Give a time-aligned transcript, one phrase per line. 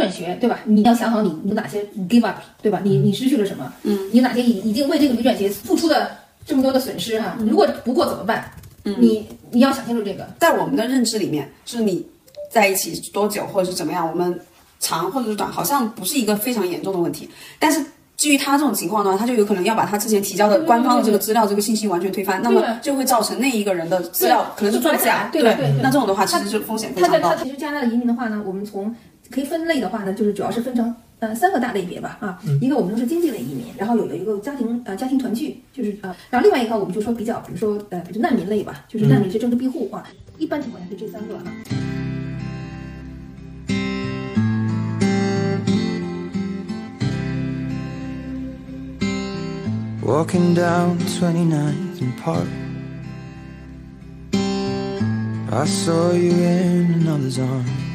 [0.00, 0.60] 转学，对吧？
[0.64, 2.80] 你要想好你有哪些 give up，对吧？
[2.82, 3.72] 你你失去了什么？
[3.82, 6.10] 嗯，你有哪些已已经为这个旅转学付出的
[6.46, 7.36] 这么多的损失哈？
[7.40, 8.50] 如果不过怎么办？
[8.84, 10.26] 嗯你你要想清楚这个。
[10.38, 12.06] 在我们的认知里面，就是你
[12.50, 14.40] 在一起多久或者是怎么样，我们
[14.78, 17.28] 长或者是短，好像不是一个非常严重的问题。
[17.58, 17.84] 但是
[18.16, 25.74] 基于他这种情况呢，他就有可能要把他之前提交的官方的这个资料、这个信息完全推翻，那么就会造成那一个人的资料可能是作假，对对对。
[25.82, 27.34] 那这种的话，其实是风险非常高。
[27.34, 28.94] 他其实加拿大的移民的话呢，我们从
[29.30, 30.94] 可以分类的话呢，就是主要是分成。
[31.20, 40.02] 呃，三个大类别吧，啊，一个我们说是经济类移民，然后有有一个家庭呃家庭团聚，就是呃，然后另外一个我们就说比较，比如说呃，比如难民类吧，就是难民是政治庇护啊，
[40.38, 41.44] 一般情况下是这三个啊。
[50.02, 52.46] Walking down 29th and Park
[55.52, 57.89] I saw you in another's arms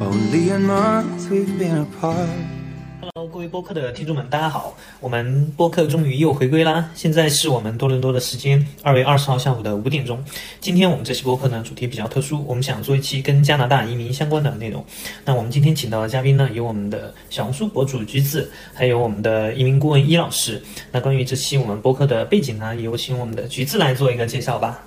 [0.00, 2.26] Only a month we've been apart.
[3.02, 4.74] Hello，各位播客的听众们，大家好！
[4.98, 6.88] 我们播客终于又回归啦！
[6.94, 10.24] 现在是我们多伦多的时间，二月二十号下午的五点钟。
[10.58, 14.82] 今天我们这期播客呢，主题比较特殊，我们想做一期跟加拿大移民相关的内容。
[15.26, 20.62] 那我们今天请到的嘉宾呢，有我们的小红书博主橘子，还有我们的移民顾问伊老师。
[20.90, 24.82] 那关于这期我们播客的背景呢，有请我们的橘子来做一个介绍吧。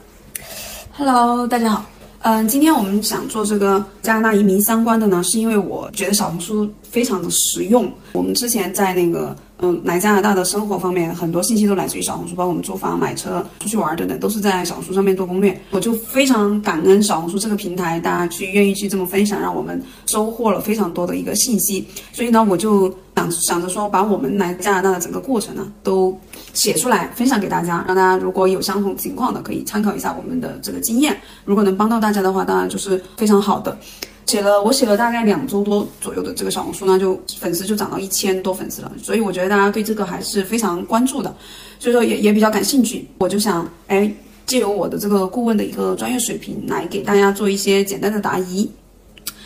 [0.98, 1.93] Hello，大家好。
[2.24, 7.92] 嗯，今天我们想做这个加拿大移民相关的呢，是因为我觉得小红书非常的实用。
[8.14, 9.36] 我们之前在那个。
[9.66, 15.58] 嗯，来加拿大的生活方面，很多信息都来自于小红书，包括我们租房、买车、出去玩等等，都是在小红书上面做攻略。
[15.72, 21.88] 我就非常感恩小红书这个平台，大家去愿意去这么分享，让我们收获了非常多的一个信息。
[22.12, 26.14] 所以呢，我就想想着说，把我们来加拿大的整个过程呢，都
[26.52, 31.18] 写出来分享给大家，让大家如果有相同情况的，可以参考一下我们的这个经验。
[31.46, 33.78] 如果能帮到大家的话，当然就是非常好的。
[34.26, 41.36] 写了，我写了大概两周多左右的这个小红书呢，就粉丝就涨到一千多粉丝了，所以我觉得大家对这个还是非常关注的，
[41.78, 43.08] 所以说也也比较感兴趣。
[43.20, 44.12] 我就想，哎，
[44.48, 48.70] 借由我的这个顾问的一个专业水平来给大家做一些简单的答疑，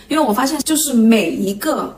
[0.08, 1.94] 因为我发现就是每一个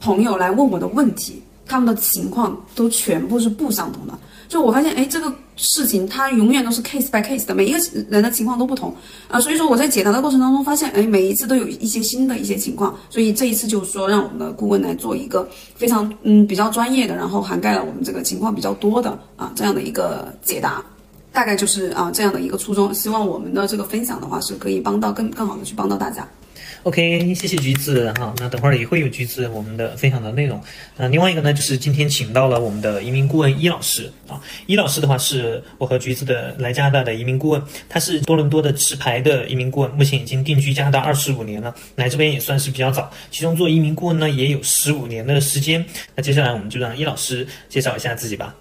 [0.00, 4.18] 朋友来问我的问题，他们的情况都全部是不相同的。
[4.52, 7.78] 就我发现，哎，这个事情它永远都是 case by case 的，每一个
[8.10, 8.94] 人的情况都不同
[9.28, 20.84] 啊，所以说我在解答的过程当中发现，哎，每一次都有一些新的一些情况，所以这一次就是说让我们的顾问来做一个非常嗯比较专业的，然后涵盖了我们这个情况比较多的啊这样的一个解答，
[21.32, 26.28] 大概就是啊这样的一个初衷，希望我们的这个分享的话是可以帮到更更好的去帮到大家。
[26.84, 28.34] OK，谢谢橘子哈。
[28.38, 30.60] 那等会儿也会有橘子我们的分享的内容。
[30.96, 34.40] 那另外一个呢，就是今天请到了我们的移民顾问伊老师啊。
[34.66, 43.08] 伊老师的话是我和橘子的来加拿大的移民顾问，他是多伦多的持牌的移民顾问，目前已经定居加拿大二十五年了，来这边也算是比较早。
[43.30, 45.86] 其中做移民顾问呢也有十五年的时间。
[46.16, 48.52] 那接下来我们就让伊老师介绍一下自己吧。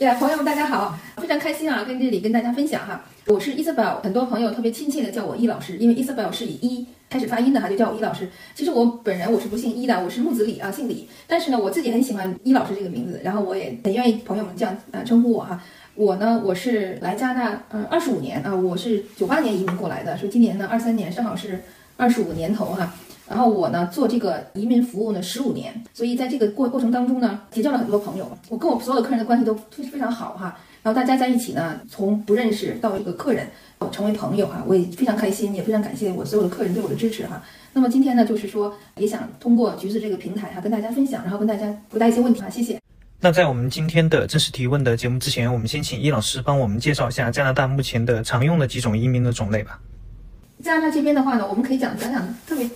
[0.00, 3.04] 呀，朋友们大家好，非常开心啊，跟这里跟大家分享哈。
[3.26, 6.86] 我是 Isabel，很多朋友特别亲切的叫我伊老师，因为 Isabel 是以一。
[7.10, 8.26] 开始发音的哈，就叫我伊老师。
[8.54, 11.06] 其实我本人我是不姓伊的，我是木子李啊，姓李。
[11.26, 15.62] 但是呢，我自己很喜欢伊老师这个名字，然后我也很愿意朋友们这样啊称呼我哈。
[15.94, 21.62] 我呢，我是来加拿大嗯二十五年啊，我是九八年移民过来的，说今年呢二三年正好是
[21.98, 22.94] 二十五年头哈。
[23.30, 28.28] 然后我呢做这个移民服务呢十五年，所以在这个过过程当中呢，结交了很多朋友。
[28.48, 30.58] 我跟我所有的客人的关系都非非常好哈。
[30.82, 33.46] 然后大家在一起呢，从不认识到一个客人。
[33.90, 37.42] 成为朋友哈，我也非常开心，也非常感谢我所有的客人对我的支持哈。
[37.72, 42.50] 那么今天呢，就是说也想通过橘子这个平台哈，跟大家分享，然后跟大家回答一些问题啊。
[42.50, 42.78] 谢谢。
[43.20, 49.80] 那在我们今天的正式提问的节目之前，我们先请易老师帮我们介绍一下加拿大目前的常用的几种移民的种类吧。
[50.62, 52.68] 加拿大这边的话呢，我们可以讲讲讲特别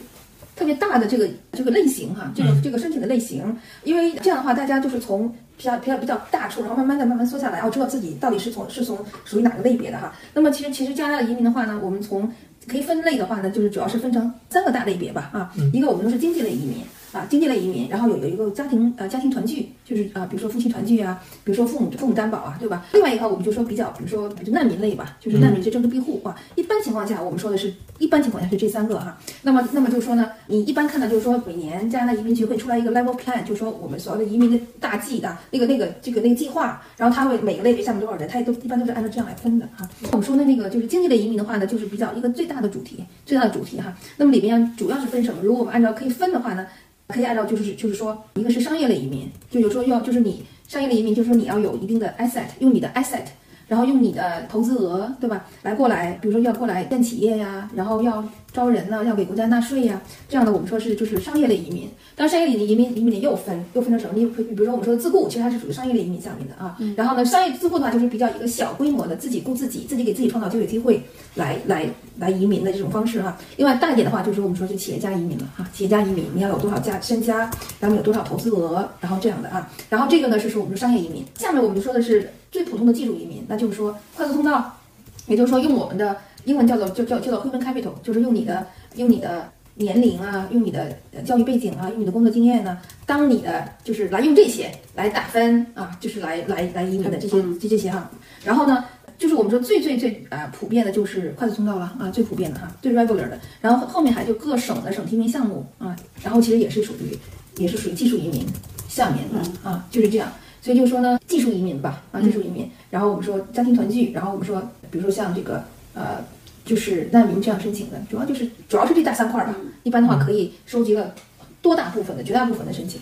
[0.56, 5.34] 特别大的这个这个类型哈，这个这个申请的类型，因为这样的话大家就是从。
[5.56, 10.12] 比较比较比较大处，然后慢慢的慢慢缩下来，然后知道自己到底是从是从属于哪个类别的哈。
[10.34, 12.28] 那么其实其实加拿大移民的话呢，我们从
[12.66, 16.78] 可以分类的话呢，就是主要是分成三个大类别吧啊，一个我们都是经济类移民。
[17.14, 22.84] 啊，经济类移民，然后有有一个家庭呃家庭团聚，就是啊，比如说夫妻团聚啊，比如说父母父母担保啊，对吧？
[22.92, 26.34] 另外一个我们就说比较，比如说就难民类吧，就是难民是政治庇护啊。
[26.56, 29.16] 一般情况下，我们说的是一般情况下是这三个哈。
[29.42, 39.88] 那么那么就是说呢，你一般看到就是说每年加拿大移民局会出来一个 level plan，就是说我们所有的移民的大计的那个那个这个那个计划，然后他会每个类别下面多少人，他也都一般都是按照这样来分的哈。
[40.10, 43.96] 我们说的那个就是经济类移民的话呢，就是比较一个最大的主题，最大的主题哈。
[44.16, 45.40] 那么里边主要是分什么？
[45.42, 46.66] 如果我们按照可以分的话呢？
[47.14, 53.22] 可以按照就是就是说，一个是商业类移民，就有说要就是你商业类移民，就是说你要有一定的 asset，用你的 asset
[53.68, 61.88] 然后用你的投资额，对吧，来过来，比如说要过来建企业呀，然后要招人呢，要给国家纳税呀，这样的我们说是就是商业类移民。
[62.14, 64.12] 当，商业类的移民移民又分又分成什么？
[64.14, 66.76] 你比如说我们说自雇，其实它是属于商业类移民下面的啊。
[66.96, 71.02] 然后呢，商业自雇的话就是比较一个小规模的，自己雇自己，自己给自己创造就业机会
[71.34, 71.86] 来来
[72.18, 73.36] 来移民的这种方式哈。
[73.56, 77.50] 另外大一点的话，就是我们说就企业家移民了哈，企业家移民你要有多少家身家，
[77.80, 79.68] 然后有多少投资额，然后这样的啊。
[79.88, 84.78] 然后这个呢是说我们说商业移民，下面我们就说的是最普通的技术移民，那就是说快速通道，
[85.26, 88.64] 也就是说用我们的英文叫做就叫叫做 human capital，就是用你的
[88.94, 89.50] 用你的。
[89.76, 98.08] 年龄啊，用你的教育背景啊，用你的工作经验呢，当你的就是来用这些来打分啊，就是来来来移民的这些这这些哈。
[98.44, 98.84] 然后呢，
[99.18, 103.36] 就是我们说最最最呃普遍的就是快速通道了啊，最普遍的哈，最 regular 的。
[103.60, 107.18] 然后后面还就各省的省提名项目啊，然后其实也是属于
[107.56, 108.46] 也是属于技术移民
[108.88, 110.32] 下面的啊，就是这样。
[110.64, 112.66] 所以就说呢，技术移民吧啊，技术移民。
[112.88, 115.62] 然后我们说家庭团聚，然后我们说比如说像这个
[115.92, 116.24] 呃。
[116.64, 119.54] 就是难民这样申请的，主要就是主要是这大三块吧。
[119.82, 121.14] 一般的话可以收集了
[121.60, 122.98] 多大部分的，绝大部分的申请。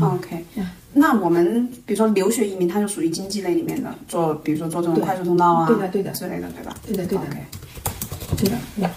[0.00, 0.44] OK，
[0.92, 6.76] 那我们比如说留学移民，它就属于经济类里面的，做比如说做这种快速通道啊，对的对的之类的，对吧？
[6.86, 7.24] 对的对的。
[7.24, 7.36] OK，
[8.36, 8.90] 对的。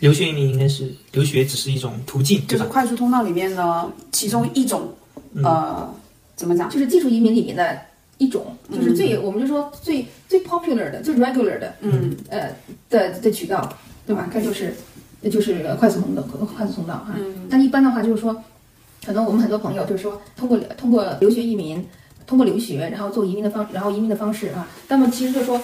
[0.00, 4.92] 留学移民应该是留学只是一种途径，就是快速通道里面的其中一种，
[5.44, 5.88] 呃，
[6.42, 6.68] 怎么讲？
[6.68, 7.78] 就是技术移民里面的。
[8.18, 12.50] 一种就是最，我们就说最最 popular 的，最 regular 的，嗯，呃
[12.88, 14.28] 的的渠道，对吧？
[14.32, 14.72] 它就是，
[15.28, 17.16] 就是快速通道，快速通道哈。
[17.50, 18.40] 但一般的话，就是说，
[19.04, 21.84] 可能我们很多朋友就是说，通过通过留学移民，
[22.24, 24.68] 通过留学，然后做移民的方，然后移民的方式啊。
[24.86, 25.60] 那么其实就是说，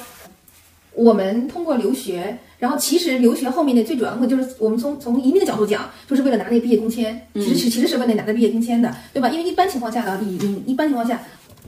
[0.95, 9.29] 我们通过留学，然后其实留学后面的最主要的就是我们从从移民的角度讲，就是为了拿那个毕业工签，其实是其实是为了拿那毕业工签的，对吧？
[9.29, 11.21] 因为一般情况下呢，你你一般情况下。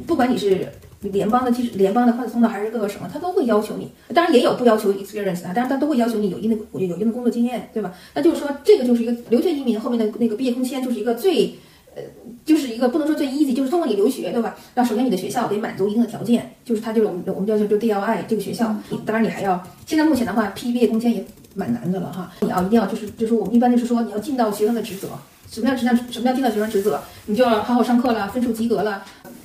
[0.07, 0.67] 不管你是
[1.03, 3.91] 联邦的，其实联邦的快速通道还是各个省，他都会要求你。
[4.15, 7.93] 当然也有不要求 experience 的，但是他都会要求你有一定的有一定的工作经验，对吧？
[8.15, 11.55] 那就是说，这个就是一个留学移民后面的那个毕业工签，就是一个最，
[11.97, 12.03] 呃，
[12.45, 14.57] 就是一个不能说最 easy，就是通过你留学，对吧？
[14.75, 18.75] 那首先你的学校得满足一定的条件，就是它就是我们我们叫叫就 DLI 这个学校。
[19.05, 22.31] 当然你还要，现在目前的话批毕业工签也蛮难的了哈。
[22.41, 25.09] 你要一定要就是就是我们一般就是说你要尽到学生的职责。
[25.51, 26.13] 什么叫职责？
[26.13, 27.01] 什么叫尽到学生职责？
[27.27, 29.03] 你就要好好上课了，分数及格了，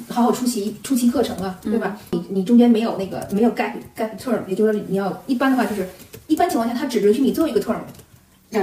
[0.07, 1.97] 好好出席出席课程了，对吧？
[2.11, 5.87] 你你中间没有那个没有 gap gap term，也就是说你要一般的话就是
[6.27, 7.77] 一般情况下他只允许你最后一个 term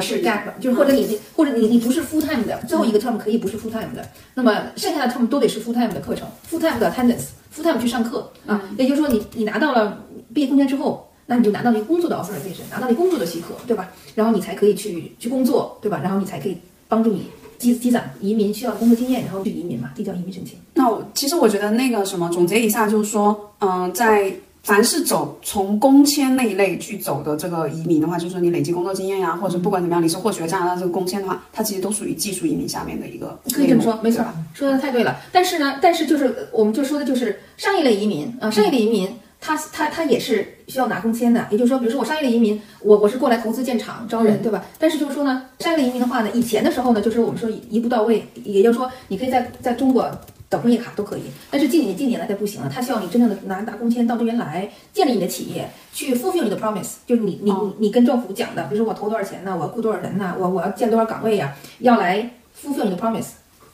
[0.00, 6.58] 是 gap，就是或者你或者你你不是 full time 的最后一个 term 可以不是 full time 的，那么剩下的 term 都得是 full time 的课程，full
[6.58, 8.62] time 的 attendance，full time 去上课啊。
[8.78, 13.90] 也就是说你你拿到了毕业空间之后，那你就拿到你工作的 authorization，拿到你工作的许可，对吧？
[14.14, 16.00] 然后你才可以去去工作，对吧？
[16.02, 16.56] 然后你才可以。
[16.88, 17.22] 帮助你
[17.56, 20.58] 积积攒移民需要的工作经验，然后去移民嘛，递交移民申请。
[20.74, 24.30] 那我其实我觉得那个什么总结一下，就是说，嗯，在
[24.62, 33.38] 凡是走从工签那一类去走的这个移民的话，就是说你累积工作经验呀，或者不管怎么样，你是获取了加拿大这个工签的话，它其实都属于技术移民下面的一个。
[33.53, 34.25] 可以这么说，没错，
[34.55, 35.20] 说的太对了。
[35.32, 39.09] 但是呢，但是就是我们就说的就是商业类移民啊，商业类移民。
[39.44, 44.64] 他他他也是需要拿工签的，也就是说，比如说我商业类移民，我我是过来投资建厂招人，对吧？
[44.79, 50.09] 但是就是说呢，商业类移民的话呢，以前的时候呢，就是我们说一步到位，也就是说，你可以在在中国
[50.52, 51.22] 等工业卡都可以。
[51.50, 59.56] 但是近年近年来它不行了，它需要你真正的拿拿工签到这边来建立你的企业，去 fulfill 你的 promise，就是你你你你跟政府讲的，比如说我投多少钱呢？
[59.56, 60.37] 我要雇多少人呢？
[60.38, 61.56] 我我要建多少岗位呀？
[61.78, 62.31] 要来
[62.62, 63.28] fulfill 你的 promise，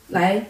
[0.09, 0.47] 来。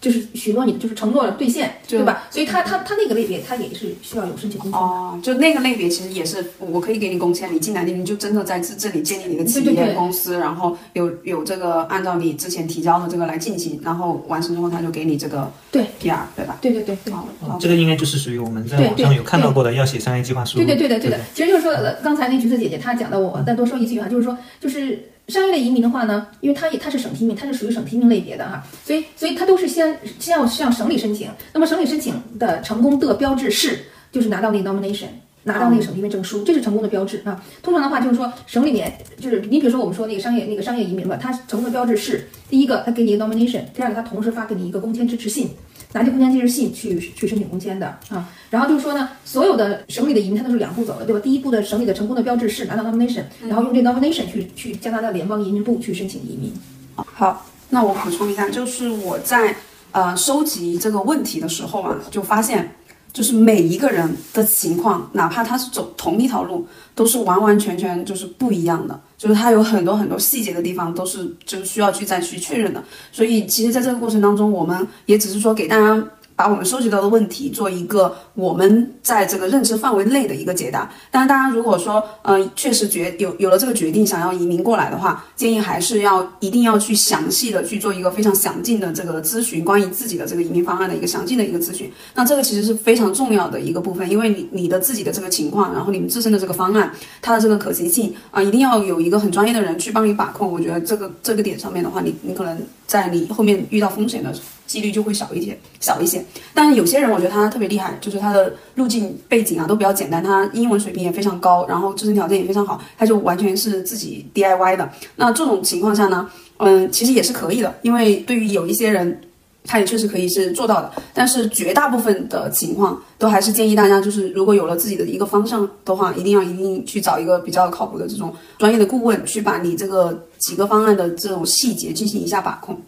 [0.00, 2.26] 就是许诺你的，就是承诺兑现，对吧？
[2.30, 16.56] 所以他他他那个类别，他也是需要有申请工签哦，就那个类别其实也是，我可以给你工签，你进来你就真的在这这里建立你的企业公司，然后有有这个按照你之前提交的这个来进行，然后完成之后他就给你这个对 PR 对吧？
[16.62, 17.12] 对对对对，
[17.60, 20.56] 这个应该就是属于我们在网上有看到过的要写商业计划书。
[20.56, 25.10] 对对对的对的，其实就是说刚才那橘子姐姐她讲的，我再多说一句啊，就是说就是。
[25.30, 31.30] 商业类移民的话呢，因为它也它是省提名，它是属于省提名类别的哈，所以所以它都是先先要向省里申请。
[31.52, 35.06] 那么省里申请的成功的标志是，就是拿到那个 nomination，
[35.44, 37.42] 拿到那个省提名证书，这是成功的标志啊。
[37.62, 45.50] 通常的话就是说省里面就是你比如说我们说那个商业那个商业移民吧，它成功的标志是第一个，他给你一个 nomination，第二个他同时发给你一个工签支持信。
[45.92, 51.18] 拿这工签支持信去去申请工签的啊，然后就是说呢，所有的省里的移民它都是两步走的，对吧？
[51.18, 56.52] 第一步的省里的成功的标志是拿到 nomination，然后用这 nomination 去去加拿大联邦移民部去申请移民。
[56.94, 59.56] 好，那我补充一下，就是我在
[59.90, 62.72] 呃收集这个问题的时候啊，就发现。
[63.12, 68.98] 就是每一个人的情况，哪怕他是走同一条路，都是完完全全就是不一样的。
[69.18, 72.82] 就是他有很多很多细节的地方，都是就是需要去再去确认的。
[73.12, 76.02] 所以其实，在这个过程当中，我们也只是说给大家
[76.40, 80.90] 把我们收集到的问题做一个我们在这个认知范围内的一个解答。
[81.10, 91.92] 当然，大家如果说呃确实决有有了这个决定想要移民过来的话，建议还是要一定要去详细的去做一个非常详尽的这个咨询，关于自己的这个移民方案的一个详尽的一个咨询。
[92.14, 100.50] 那这个其实是非常重要的一个部分，因为你你的自己的这个情况，然后你们自身的这个方案，它的这个可行性啊，一定要有一个很专业的人去帮你把控。
[100.50, 104.32] 我觉得这个这个点上面的话，你你可能在你后面遇到风险的。
[104.70, 106.24] 几率就会少一些，少一些。
[106.54, 114.88] 但有些人，我觉得他特别厉害，就是他的路径背景啊都比较简单，他英文水平也非常高，然后自身条件也非常好，他就完全是自己 DIY 的。
[115.16, 119.20] 那这种情况下呢，嗯，其实也是可以的，因为对于有一些人，
[119.64, 120.92] 他也确实可以是做到的。
[121.12, 132.80] 但是绝大部分的情况，都还是建议大家，就是如果有了自己的一个方向的话，一定要一定去找一个比较靠谱的这种专业的顾问，去把你这个几个方案的这种细节进行一下把控。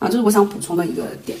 [0.00, 1.38] 啊，这是我想补充的一个点。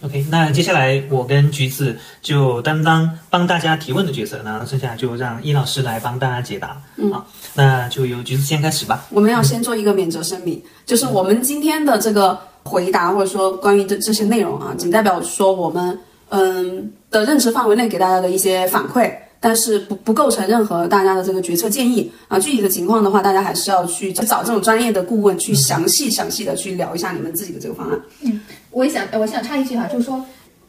[0.00, 6.80] OK，那接下来我跟橘子就担当帮大家提问的角色，然后剩下就让易老师来帮大家解答。
[6.96, 9.06] 嗯，好，那就由橘子先开始吧。
[9.10, 19.12] 我们要先做一个免责声明，就是我们今天的这个回答或者说关于这这些内容啊，仅代表说我们嗯的认知范围内给大家的一些反馈。
[19.40, 28.00] 但是不不构成任何大家的这个决策建议啊，具体的情况的话，大家还是要去找这种专业的顾问去详细详细的去聊一下你们自己的这个方案。
[28.22, 28.40] 嗯，
[28.70, 30.24] 我也想我想插一句哈，就是说，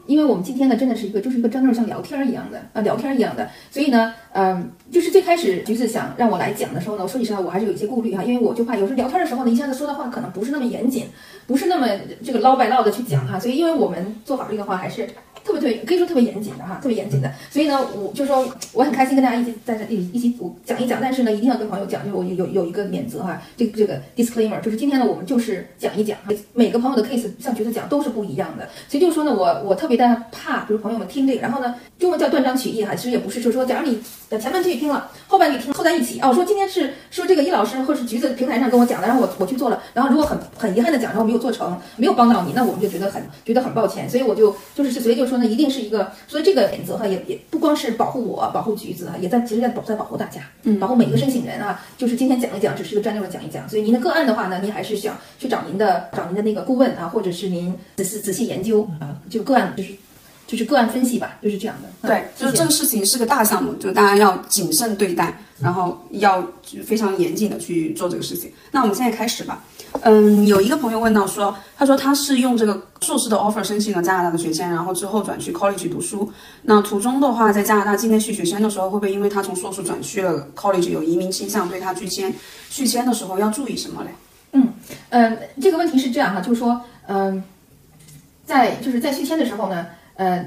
[0.06, 11.06] 因为我们今天呢真的是一个就是一个真正像聊天一样的啊聊天一样的，所以呢，嗯，就是最开始橘子想让我来讲的时候呢，我说句实话，我还是有一些顾虑哈，因为我就怕有时候聊天的时候呢，一下子说的话可能不是那么严谨，
[11.46, 11.88] 不是那么
[12.24, 15.08] 这个唠白唠的去讲哈，所以因为我们做法律的话还是。
[15.44, 17.32] 特别特别可以说特别严谨的哈，特别严谨的。
[17.50, 21.00] 所以呢，我就说我很开心跟大家一起在这里一起我讲一讲。
[21.00, 28.68] 但是呢，一定要跟朋友讲，就我有有一个免责哈，这个这个 disclaimer，就是今天呢，我们就是讲一讲哈每个朋友的 case，像角色讲都是不一样的。
[28.88, 33.98] 所以就是说呢，我我特别的怕，比如朋友们听这个，然后呢，中文叫断章取义哈，其实也不是，就是说，假如你
[34.38, 44.08] 前半句听了，后半句听凑在一起啊，我说今天是说这个易老师或是橘子平台上跟我讲的，然后我我去做了，然后如果很很遗憾的讲，然后没有做成，没有帮到你，那我们就觉得很觉得很抱歉。
[44.08, 46.12] 所以我就就是所以就说呢，一定是一个。
[46.28, 51.82] 所以这个原则哈，也也不光是保护我、保护橘子哈，也在其实在保在保护大家，嗯，保护每一个申请人啊。
[51.98, 53.68] 就是今天讲一讲，只是一个专业的讲一讲。
[53.68, 59.92] 所以您的个案的话呢，您还是想去找您的找您的那个顾问啊，或者是您仔细仔细研究啊，就个案就是
[60.50, 62.08] 就是个案分析吧，就是这样的。
[62.08, 66.44] 对，就是这个事情是个大项目，就大家要谨慎对待，然后要
[66.84, 68.50] 非常严谨的去做这个事情。
[68.72, 69.62] 那我们现在开始吧。
[70.02, 76.28] 嗯，有一个朋友问到说，他说他是用这个硕士的 offer 申请了加拿大的学签，然后之后转去 college 读书。
[76.62, 82.34] 那途中的话，在加拿大境内续学签的时候，会不会因为他从硕士转去了 college 有移民倾向，对他拒签
[82.68, 84.10] 续签的时候要注意什么嘞？
[84.52, 84.72] 嗯
[85.10, 87.40] 嗯，这个问题是这样哈，就是说，嗯，
[88.44, 89.86] 在就是在续签的时候呢，
[90.20, 90.44] 呃。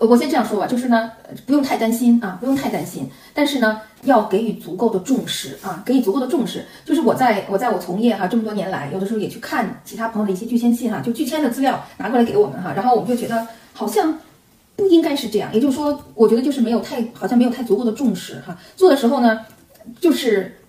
[0.00, 1.10] 我先这样说吧，就是呢，
[1.46, 3.08] 不用太担心啊，不用太担心。
[3.32, 6.64] 但是呢，要给予足够的重视啊，给予足够的重视。
[6.84, 14.16] 就是我在我在我从业哈这么多年来，有的时候也去看其他朋友的一些拒签信哈，就拒签的资料拿过来给我们哈，然后我们就觉得好像
[14.76, 15.52] 不应该是这样。
[15.54, 18.56] 也就是说，我觉得就是没有太好像没有太足够的重视哈。
[18.76, 19.40] 做的时候呢，
[20.00, 20.60] 就是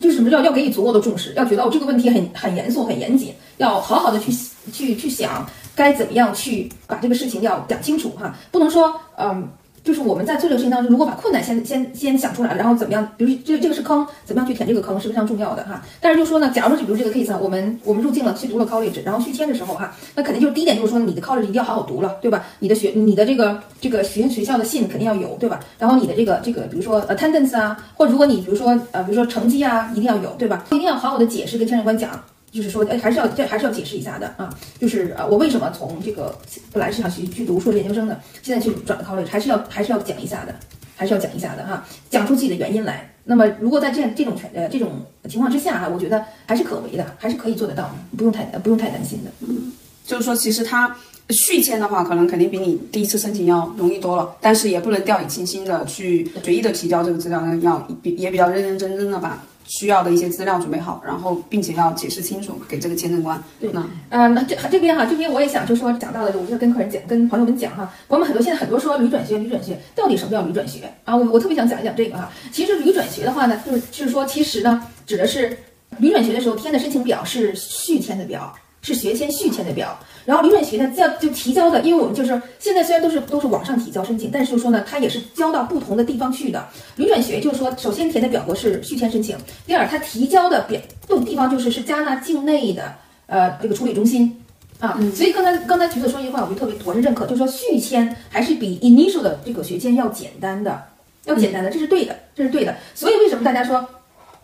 [0.00, 4.32] 就是什么叫要给予足够的重视，要觉得我这个问题很很严肃很严谨，要好好的去
[4.72, 5.46] 去去想。
[5.78, 8.34] 该怎么样去把这个事情要讲清楚哈？
[8.50, 9.48] 不能说，嗯，
[9.84, 13.08] 就是我们在做这个事情当中，如果把困难先先先想出来了，然后怎么样？
[13.16, 15.80] 比如这这个是坑，怎么样去填这个坑是非常重要的哈。
[16.00, 22.44] 但是就说呢，假如说就比如这个 case 啊，我们我们入境了，去读了 college，然后续签的时候哈，那肯定就是第一点就是说你的 college 一定要好好读了，对吧？
[22.58, 25.60] 你的学你的这个这个学学校的信肯定要有，对吧？
[25.78, 30.64] 然后你的这个这个比如说 attendance 啊，或者如果你比如说呃比如说成绩啊，一定要有，对吧？
[30.72, 32.10] 一定要好好的解释跟签证官讲。
[32.50, 34.48] 就是说，哎，还是要这还是要解释一下的啊。
[34.80, 36.36] 就是呃，我为什么从这个
[36.72, 40.54] 本来是想去去读硕士研究生的，现在去转 college，还是要还是要讲一下的，
[40.96, 43.10] 还是要讲一下的哈，讲出自己的原因来。
[43.24, 49.30] 那么，如果在这样这种全呃这种情况之下哈，我觉得还是可为的，还是可以做得到，不用太不用太担心的。
[49.40, 49.70] 嗯，
[50.06, 50.96] 就是说，其实他
[51.28, 59.44] 续签的话，可能肯定比你第一次申请要容易多了，但是也不能掉以轻心的去随意的提交这个资料，要比也比较认认真真的把。
[59.68, 63.40] 需要的一些资料准备好，然后并且要解释清楚给这个签证官。
[63.60, 71.14] 对，那嗯，这这边哈，这边我也想就说讲到了，我就跟客人讲，跟朋友们讲哈，我们很多现在很多说旅转学，旅转学到底什么叫旅转学啊？
[71.14, 72.32] 我我特别想讲一讲这个哈。
[72.50, 75.56] 其实旅转学的话呢，就是就是说，其实呢，指的是
[75.98, 78.52] 旅转学的时候填的申请表是续签的表。
[78.80, 86.68] 是学签续签的表，然后旅转学呢，要就提交的，因为我们就是现在虽然都是都是网上提交申请，但是就说呢，它也是交到不同的地方去的。
[86.96, 90.80] 旅转学就是说，首先填的表格是续签申请，第二，它提交的表
[91.26, 92.94] 地方就是是加拿大境内的
[93.26, 94.40] 呃这个处理中心，
[94.78, 94.98] 啊。
[95.14, 100.82] 所以刚才刚才橘子说一句话，我就特别我是认可，就是说续签还是比 initial 的这个学签要简单的，
[101.24, 102.76] 要简单的，这是对的，这是对的。
[102.94, 103.84] 所以为什么大家说，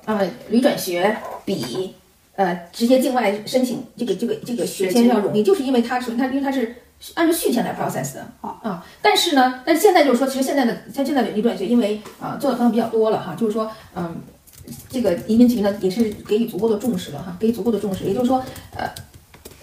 [0.07, 1.95] 呃，旅转学比
[2.37, 6.75] 呃直接境外申请这个这个这个学签要容易，就是因为它是它因为它是
[7.15, 8.87] 按照续签来 process 的啊啊。
[9.03, 14.15] 但是呢，但是现在就是说，其实现在的像现在的旅转学，因为啊做的方向比较多了哈，就是说嗯。
[14.89, 18.05] 这个移民局呢也是给予足够的重视了哈，给予足够的重视。
[18.05, 18.43] 也就是说，
[18.75, 18.89] 呃，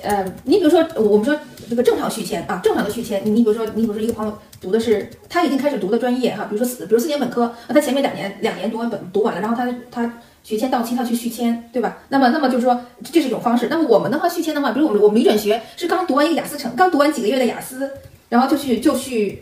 [0.03, 1.35] 呃，你比如说我们说
[1.67, 10.13] 这个正常续签啊，正常的续签，你你比如说你比如说一个朋友读的是他已经开始读的专业哈，比如说四比如四年本科，那他前面两年两年读完本读完了，然后他他
[10.43, 11.99] 学签到期他去续签，对吧？
[12.09, 13.67] 那么那么就是说这是一种方式。
[13.69, 17.89] 那么我们的话续签的话，比如我们我们旅转学是刚读完一个雅思成，刚读完几个月的雅思，
[18.29, 19.41] 然后就去就去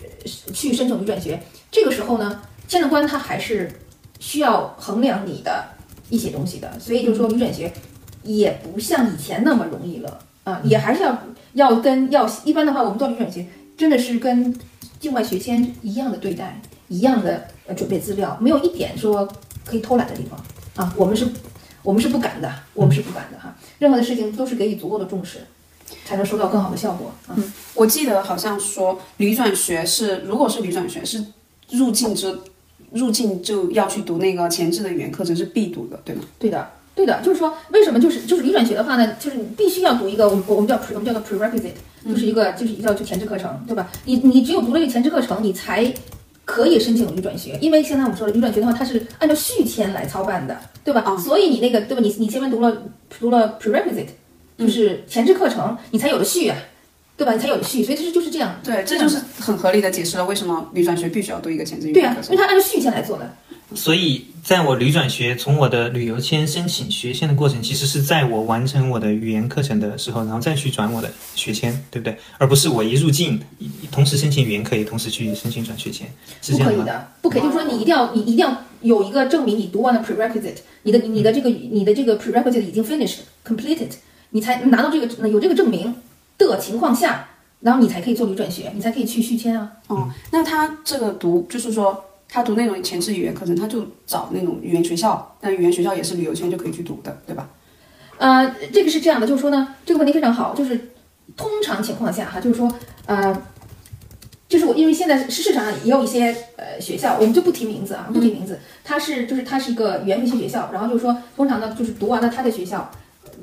[0.54, 1.40] 去申请旅转学，
[1.72, 3.70] 这个时候呢，签证官他还是。
[4.22, 5.64] 需要衡量你的
[6.10, 7.72] 一些东西的，所以就是说旅转学
[8.22, 11.18] 也不像以前那么容易了啊，也还是要
[11.54, 13.46] 要跟要一般的话，我们做旅转学
[13.78, 14.54] 真的是跟
[15.00, 19.26] 境外学签一样的对待，一样的呃准备资料，没有一点说
[19.64, 20.38] 可以偷懒的地方
[20.80, 20.94] 啊。
[20.96, 21.28] 我们是，
[21.84, 23.56] 我们是不敢的，我们是不敢的哈。
[23.80, 25.40] 任何的事情都是给予足够的重视，
[26.06, 27.36] 才能收到更好的效果啊。
[27.74, 31.24] 我记得好像说旅转学是，如果是旅转学是
[31.72, 32.40] 入境之。
[32.92, 36.24] 入境就要去读那个前置的语言课程是必读的，对吗？
[36.40, 43.88] 对的，对的，就是说为什么就是就是旅转学的话呢，就是你必须要读一个我们我们叫我们叫做 prerequisite，就是一个就是叫就前置课程，对吧？
[44.06, 45.84] 你你只有读了一个前置课程，你才
[46.50, 51.16] 可以申请旅转学，因为现在我们说了旅转学的话，它是按照续签来操办的，对吧？
[51.16, 52.02] 所以你那个对吧？
[52.02, 52.76] 你你前面读了
[53.20, 54.08] 读了 prerequisite，
[54.58, 56.58] 就是前置课程，你才有的续啊。
[57.16, 57.34] 对吧？
[57.34, 58.56] 你才有序，所以其实就是这样。
[58.64, 63.30] 对，这就是很合理的解释了为什么旅转学必须要读一个前置对啊，因为它按照续签来做的。
[63.76, 72.18] 所以，在我旅转学从我的旅游签申请学签的过程，其实是在我完成我的语言课程的时候，然后再去转我的学签，对不对？
[72.38, 73.40] 而不是我一入境，
[73.92, 76.08] 同时申请语言课，也同时去申请转学签，
[76.42, 76.78] 是这样吗？
[76.78, 77.42] 不可以的，不可以。
[77.42, 83.92] 就是说，你一定要，你一定要有一个证明，你读完了 prerequisite，你的你的这个你的这个 prerequisite 已经 finished completed，
[84.32, 85.96] 你才拿到这个有这个证明。
[86.48, 87.28] 的情况下，
[87.60, 89.70] 然后你才可以做旅转学，你才可以去续签啊。
[89.88, 97.50] 哦，那他这个读就是说，他读那种前置语言课程，他就找那种语言学校，那语言学校也是旅游签就可以去读的，对吧？
[98.20, 100.92] 呃，这个是这样的，就是说呢，这个问题非常好，就是
[101.36, 102.72] 通常情况下哈，就是说，
[103.08, 103.42] 呃，
[104.48, 112.92] 就是我因为现在市场上也有一些呃学校，我们就不提名字啊，不提名字，它是就是它是一个语言培训学校，然后就是说，通常呢就是读完了他的学校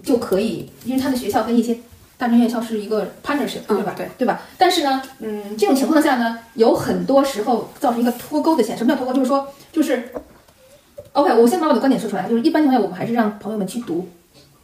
[0.03, 1.77] 就可以，因为他的学校跟一些。
[2.19, 3.95] 大专院校是一个 partnership，对吧？
[3.95, 4.41] 对，对吧？
[4.57, 8.79] 但是呢，嗯，这种情况下呢，有很多时候造成一个脱钩的现象。
[8.79, 9.13] 什么叫脱钩？
[9.13, 10.11] 就是说，就是
[11.13, 12.27] ，OK，我先把我的观点说出来。
[12.27, 14.09] 就是一般情况下，我们还是让朋友们去读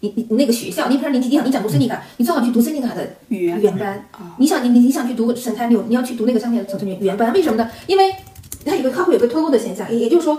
[0.01, 0.89] 你你你那个学校。
[0.89, 4.03] 你比如说，你你想你想读 Seneca，你最好去读 Cinica 的语言语言班。
[4.39, 7.31] 你想你你你想去读 Centennial，你要去读那个商业层层语言班。
[7.35, 7.71] 为什么呢？
[7.87, 8.15] 因为
[8.65, 9.93] 它有个它会有个脱钩的现象。
[9.93, 10.39] 也也就是说，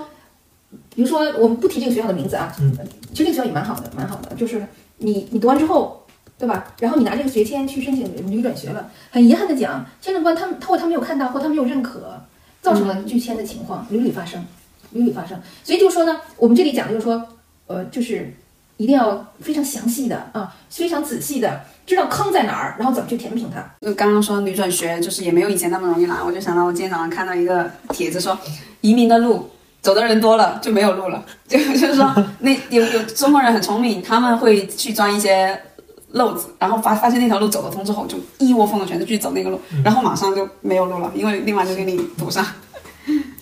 [0.96, 2.76] 比如说我们不提这个学校的名字啊，嗯，
[3.14, 4.36] 其实这个学校也蛮好的，蛮好的。
[4.36, 4.66] 就是
[4.98, 6.00] 你你读完之后。
[6.38, 6.66] 对吧？
[6.80, 12.20] 然后你拿这个学签去申请旅转学了，很遗憾的讲，签证官他们他或他没有看到，或他没有认可，
[12.62, 14.44] 造成了拒签的情况屡屡发生，
[14.92, 15.40] 屡屡发生。
[15.64, 17.26] 所以就是说呢，我们这里讲的就是说，
[17.68, 18.36] 呃，就是
[18.76, 23.64] 一定要非常详细的啊，非常仔细的知道坑在哪儿，然后怎么去填平它。
[23.80, 28.38] 就刚刚说旅转学就是也没有以前那么容易来，我就想到我今天早上看到一个帖子说，
[28.82, 29.50] 移民的路
[29.82, 35.58] 走的人多了就没有路了， 就就是说那有有中国人很聪明，他们会去钻一些。
[36.14, 42.46] 漏子，然后发发现那条路走得通之后，就一窝蜂的全是去走那个路，然后马上就没有路了，因为另外就给你堵上。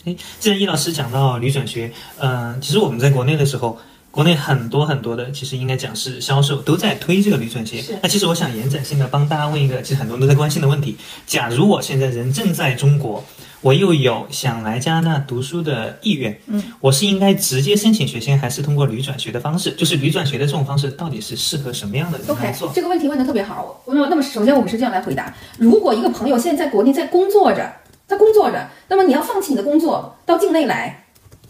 [0.06, 3.78] 哎，既然易老师讲到旅转学，嗯，其实我们在国内的时候，
[4.12, 7.82] 国内很多很多的，其实应该讲是销售都在推这个旅转学。
[8.04, 13.24] 那其实我想延展性的帮大家问一个，其实很多人都在关心的问题：假如我现在人正在中国。
[13.62, 19.70] 我又有想来加拿大读书的意愿，嗯，我是应该直接申请学签，还是通过旅转学的方式？
[19.74, 22.72] 就是旅转学的这种方式，到底是适合什么样的人来做？
[22.74, 23.84] 这个问题问的特别好。
[23.86, 27.72] 那么，那么首先我们是这样来回答：如果一个朋友现在在国内在工作着，
[28.08, 31.01] 在工作着，那么你要放弃你的工作到境内来，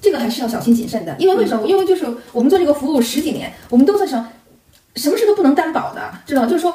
[0.01, 1.15] 这个还是要小心谨慎的。
[1.19, 1.65] 因为为什么？
[1.67, 4.27] 因为就是我们做这个服务十几年，我们都在想，
[4.95, 6.47] 什么事都不能担保的，知道吗？
[6.47, 6.73] 就是说。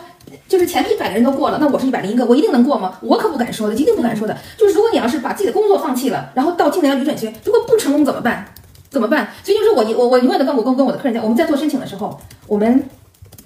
[0.48, 2.98] 就是前面一百个人都过了，那我是一百零一个，我一定能过吗？
[3.00, 4.36] 我可不敢说的，一定不敢说的。
[4.58, 8.44] 就是如果你要是把自己的工作放弃了，然后到今年要旅转学，如果不成功怎么办？
[8.90, 9.28] 怎么办？
[9.44, 12.88] 所以就是我我我永远的跟我跟跟我的客人讲，我们在做申请的时候，我们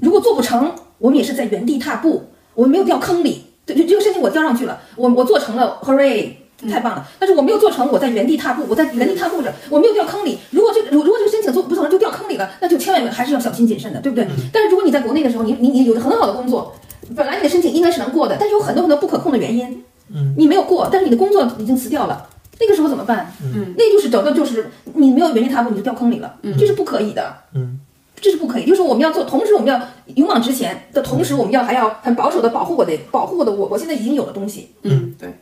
[0.00, 3.44] 如果做不成，我们也是在原地踏步，我们没有掉坑里。
[3.66, 6.32] 对，这个申请我交上去了，我我做成了，hooray！
[6.68, 10.38] 太棒了，但是我没有做成，我在原地踏步，我在原地踏步着，我没有掉坑里。
[10.50, 14.26] 如果这如如果这个申请做不成就掉坑里了，那就千万还是要小心谨慎的，对不对？
[14.52, 16.74] 但是如果你在国内的时候，你你你有着很好的工作，
[17.16, 19.82] 本来你的申请应该是能过的，但是有很多很多不可控的原因，
[20.14, 22.28] 嗯，你没有过，但是你的工作已经辞掉了，
[22.60, 23.32] 那个时候怎么办？
[23.42, 27.34] 嗯，那就是整个就是你没有原地踏步，你就掉坑里了，这是不可以的。
[27.54, 27.80] 嗯，
[28.20, 29.80] 这是不可以，就是说我们要做，同时我们要
[30.14, 34.68] 勇往直前的同时，我们要还要很保守的保护我的保护我的我我现在已经有的东西。
[34.82, 35.34] 嗯，对，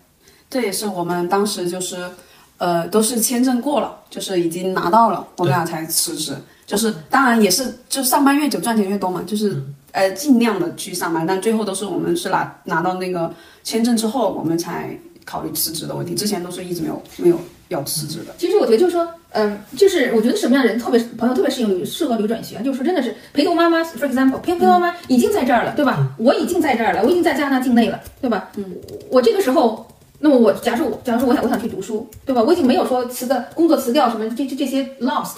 [0.50, 2.08] 这也是我们当时就是，
[2.56, 6.34] 呃，都是签证过了，就是已经拿到了，我们俩才辞职。
[6.66, 13.32] 就是当然也是，就上班越久赚钱越多嘛，就是、呃尽量的去上班，但最后都是我们是拿拿到那个
[13.64, 18.34] 签证之后，我们才考虑辞职的问题，之前都是一直没有没有要辞职的。
[18.36, 26.08] 其实我觉得就是说，嗯，就是我觉得什么样的人特别朋友特别适应流适合流转学，就是说真的是陪读妈妈，for example，陪陪读妈妈已经在这儿了，对吧？
[26.18, 28.50] 我已经在这儿了，我已经在加拿大境内了，对吧？
[28.56, 28.64] 嗯，
[29.10, 29.86] 我这个时候。
[30.20, 32.42] 那么我假设我假如说我想我想去读书，对吧？
[32.42, 35.36] 我已经没有说辞的工作辞掉什么这这这些 lost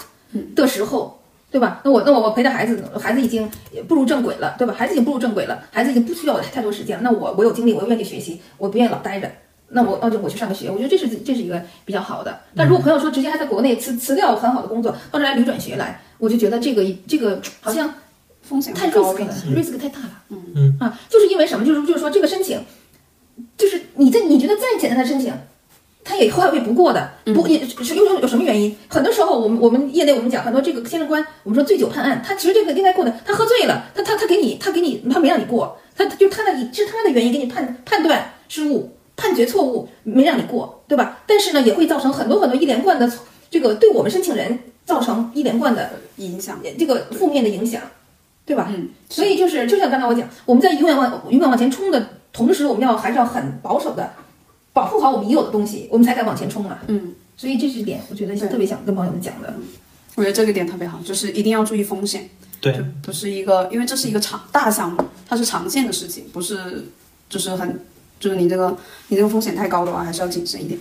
[0.55, 1.19] 的时候，
[1.51, 1.81] 对吧？
[1.83, 3.49] 那我那我我陪着孩子，孩子已经
[3.87, 4.73] 步入正轨了，对吧？
[4.77, 7.03] 孩子已经步入正轨了，孩子已经不需要我太多时间了。
[7.03, 9.29] 那我我有精力，我又愿意学习，我不愿意老待着。
[9.73, 12.39] 那我那就我去上个学，我觉得这是这是一个比较好的。
[12.55, 17.93] 但如果朋友说直接还在国内辞辞掉很好的工作，到这来旅转学来，我就觉得这个这个好像
[18.41, 20.23] 风险太高 risk 了了，risk 太大了。
[20.27, 21.65] 嗯嗯啊，就是因为什么？
[21.65, 22.59] 就是就是说这个申请，
[23.57, 25.33] 就是你在你觉得再简单的申请，
[26.03, 27.11] 他也会会不过的。
[27.25, 28.75] 不也是有有有什么原因？
[28.87, 38.91] 很多时候我们我们业内我们讲很多这个签证官，我们说醉酒判案，他其实这个应该过的，他喝醉了，他他他给你他给你他没让你过，他就他的是他的原因给你判判断失误。
[39.17, 41.19] 判决错误没让你过，对吧？
[41.27, 43.11] 但是呢，也会造成很多很多一连贯的
[43.51, 46.59] 这个对我们申请人造成一连贯的影响。
[46.79, 47.83] 这个负面的影响，
[48.47, 48.71] 对吧？
[48.71, 54.13] 嗯，所以就是就像刚才我讲，我们在永远往永远往前冲的同时，我们要还是要很保守的
[54.73, 56.81] 保护好我们已有的东西，我们才敢往前冲啊。
[56.87, 59.53] 嗯，所以这是一点，我觉得是特别想跟朋友们讲的。
[60.15, 62.29] 我觉得这个点特别好，就是一定要注意风险。
[62.59, 66.85] 对就，不是一个，因为这是一个长大项目，它是长线的事情，不是
[67.29, 67.79] 就是很
[68.19, 70.79] 就是你这个你这个风险太高的话，还是要谨慎一点。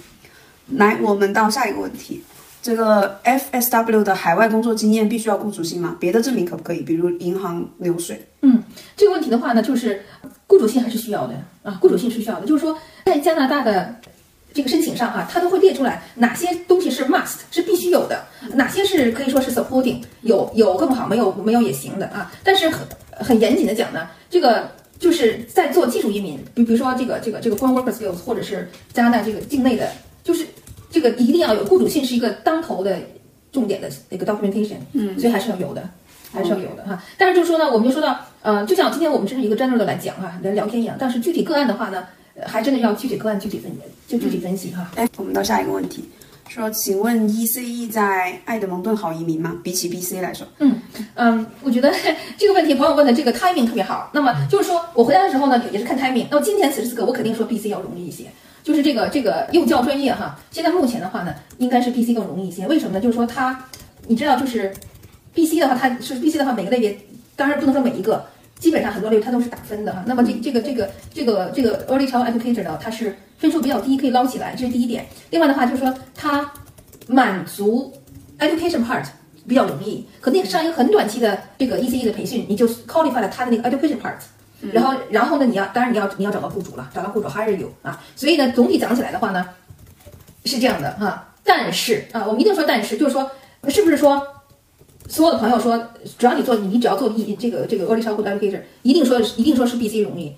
[0.73, 2.23] 来，我们到下一个问题，
[2.61, 5.97] 这个 FSW 的海外工作经验必须要雇主信吗？
[5.99, 6.83] 别的证明可不可以？
[6.83, 8.29] 比如银行流水。
[8.43, 8.63] 嗯，
[8.97, 10.03] 这个问题的话呢，就是
[10.51, 12.45] 雇主信还是需要的啊，雇主信是需要的。
[12.45, 13.95] 就是说，在加拿大的
[14.53, 22.33] 这个申请上哈、它都会列出来哪些东西是 must 是必须有的，哪些是可以说是 supporting 有有更好，没有没有也行的啊。
[22.43, 29.89] 但是很很严谨的讲呢，这个就是在做技术移民，比比如说这个这个这个 worker skills，或者是加拿大这个境内的，
[30.25, 30.45] 就是
[30.91, 32.99] 这个一定要有雇主信是一个当头的
[33.53, 35.89] 重点的一个 documentation，嗯，所以还是要有的。
[36.33, 43.71] 还是要有的哈，但是就是说呢，我们就说到，呃，就像今天我们这是一个 general 的来讲哈，来聊天一样，但是具体个案的话呢，呃还真的要具体个案具体分
[44.07, 44.91] 就具体分析哈。
[44.97, 46.09] 哎，我们到下一个问题，
[46.49, 49.57] 说，请问 ECE 在爱德蒙顿好移民吗？
[49.63, 50.81] 比起 BC 来说，嗯
[51.15, 51.93] 嗯，我觉得
[52.39, 54.11] 这个问题朋友问的这个 timing 特别好。
[54.13, 56.27] 那么就是说我回答的时候呢，也是看 timing。
[56.31, 58.25] 那么今天此时此刻，我肯定说 BC 要容易一些。
[58.63, 62.67] 就是这个这个幼教专业哈，现在目前的话呢，应该是 BC 更容易一些。
[62.67, 63.01] 为什么呢？
[63.01, 63.65] 就是说它，
[64.07, 64.71] 你知道，就是
[65.35, 66.99] BC 的话，它是 BC 的话，每个类别
[67.37, 68.25] 当然不能说每一个，
[68.59, 70.03] 基本上很多类别它都是打分的哈。
[70.07, 75.07] 那么这这个这个这个这个 early child educator 呢，它是分数比较低，可以捞起来，这是第一点。
[75.31, 76.51] 另外的话就是说它
[77.07, 77.93] 满足
[78.39, 79.05] education part
[79.47, 84.15] 比较容易，可能你上一个很短期的这个 ECE 的培训，你就 qualify 了它的那个 education part。
[84.73, 85.47] 然后，然后呢？
[85.47, 87.99] 你要，当然你要，你要找到雇主了，找到雇主 hire you 啊。
[88.15, 89.49] 所以呢，总体讲起来的话呢，
[90.45, 91.33] 是这样的哈。
[91.43, 93.31] 但是啊，我们一定说但是，就是说，
[93.69, 94.23] 是不是说
[95.11, 95.77] 所有的朋友说，
[96.17, 100.33] 只要你做，你只要做一这个这个 early childhood education，一定说一定说是 BC 容易，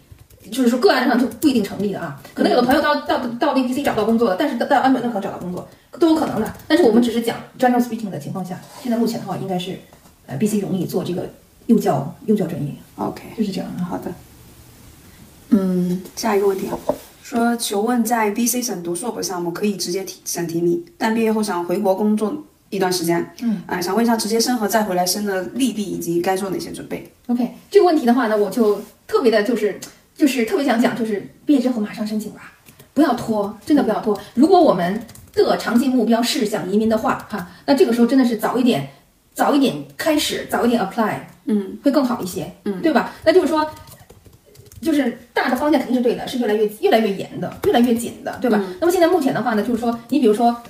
[0.50, 2.18] 就是说个案上就不一定成立的啊。
[2.32, 5.68] 可能有的朋友到到到那 BC 找不到工作了，但是到到安本顿可能找到工作
[6.00, 6.52] 都有可能的。
[6.66, 9.78] 但是我们只是讲 general speaking 的情况下，现在目前的话应该是
[10.26, 11.28] 呃 BC 容易做这个
[11.66, 13.70] 幼教幼教专业，OK，就是这样。
[13.78, 14.10] 好的。
[15.50, 16.66] 嗯，下一个问题，
[17.22, 22.34] 说求问在 BC 省读硕博项目可以直接提省提名，但毕业后想回国工作
[22.72, 29.78] 一段时间，嗯，啊、想问一下直接生和再回来生的利弊以及该做哪些准备？OK，这个问题的话呢，我就特别的，就是
[30.16, 32.54] 就是特别想讲，就是毕业之后马上申请吧，
[32.94, 34.18] 不要拖，真的不要拖。
[34.34, 35.02] 如果我们
[35.34, 38.88] 的长期目标是想移民的话，哈，那这个时候真的是早一点，
[39.34, 43.12] 早一点开始，早一点 apply，嗯，会更好一些，嗯，对吧？
[43.24, 43.70] 那就是说。
[44.80, 48.60] 就是大的方向肯定是对的，是越来越越来越严的，越来越紧的，对吧？
[48.80, 50.60] 那么现在目前的话呢，就是说，你比如说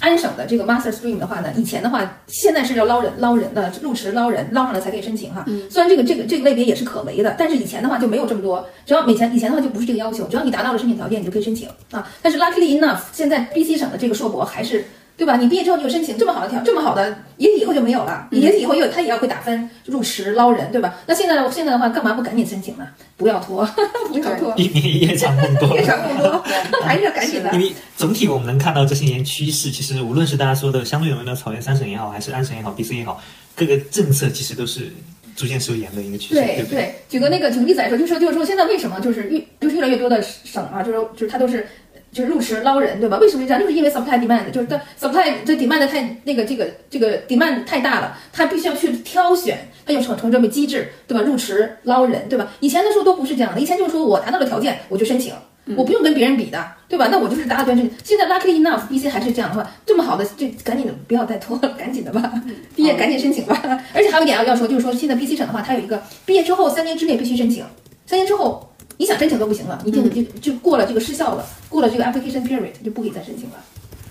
[0.00, 5.44] 安省的这个 Master Stream 的话呢，以前的话，现在是要捞人捞人的，入池捞人，捞上来才可以申请哈。
[5.70, 12.10] 虽然这个这个这个类别也是可为的，但是以前的话就没有这么多，只要以前以前的话就不是这个要求，只要你达到了申请条件，你就可以申请啊。
[12.22, 14.84] 但是 luckily enough，现在 BC 省的这个硕博还是
[15.20, 15.36] 对吧？
[15.36, 20.94] 你毕业之后你有申请这么好的条，这么好的，也许以后就没有了，也许以后有他也要会打分入池捞人，对吧？
[21.04, 22.88] 那现在现在的话，干嘛不赶紧申请呢？
[23.18, 23.62] 不要拖，
[24.08, 25.76] 不要拖，避免夜长梦多。
[25.76, 26.42] 夜长梦多，
[26.82, 27.52] 还是要赶紧的。
[27.52, 33.20] 因为总体我们能看到这些年趋势，其实无论是大家说的相对容易的草原三省也好，还是安省也好，BC 也好，
[33.54, 34.90] 各个政策其实都是。
[35.36, 36.94] 逐渐收严的一个趋势，对对。
[37.08, 41.66] 举个那个举个例子来说，就是就是说现在为什么就是越就是越来越多的省啊，就是就是它都是
[42.12, 43.18] 就是入池捞人，对吧？
[43.18, 43.60] 为什么这样？
[43.60, 51.22] 就是因为 supply demand，就是它 supply 这 demand 太那个这个这个 demand 太大了，它必须要去挑选，它有成成这么机制，对吧？
[51.22, 52.50] 入池捞人，对吧？
[52.60, 55.32] 以前的时候都不是这样的，以前就是说我达到了条件我就申请。
[55.76, 57.08] 我不用跟别人比的，对吧？
[57.12, 57.88] 那我就是达到标准。
[58.02, 62.32] 现在 lucky enough，BC 还是这样的话，这么好的就赶紧的，不要再拖了，赶紧的吧，
[62.74, 63.54] 毕业赶紧申请吧。
[63.94, 67.64] 而且还有一点要要说，就是说现在 BC 省的话，它有一个毕业之后三年之内必须申请，
[68.04, 68.69] 三年之后
[69.00, 73.56] 你想申请都不行了，你就就就过了这个失效了，过了这个 application period 就不可以再申请了。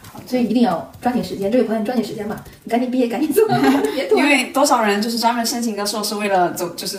[0.02, 3.48] 好，所以一定要抓紧时间，这位朋友你抓紧时间吧，你赶紧毕业赶紧做，
[3.94, 4.18] 别拖。
[4.18, 6.98] 因为多少人就是专门申请个硕士为了走，就是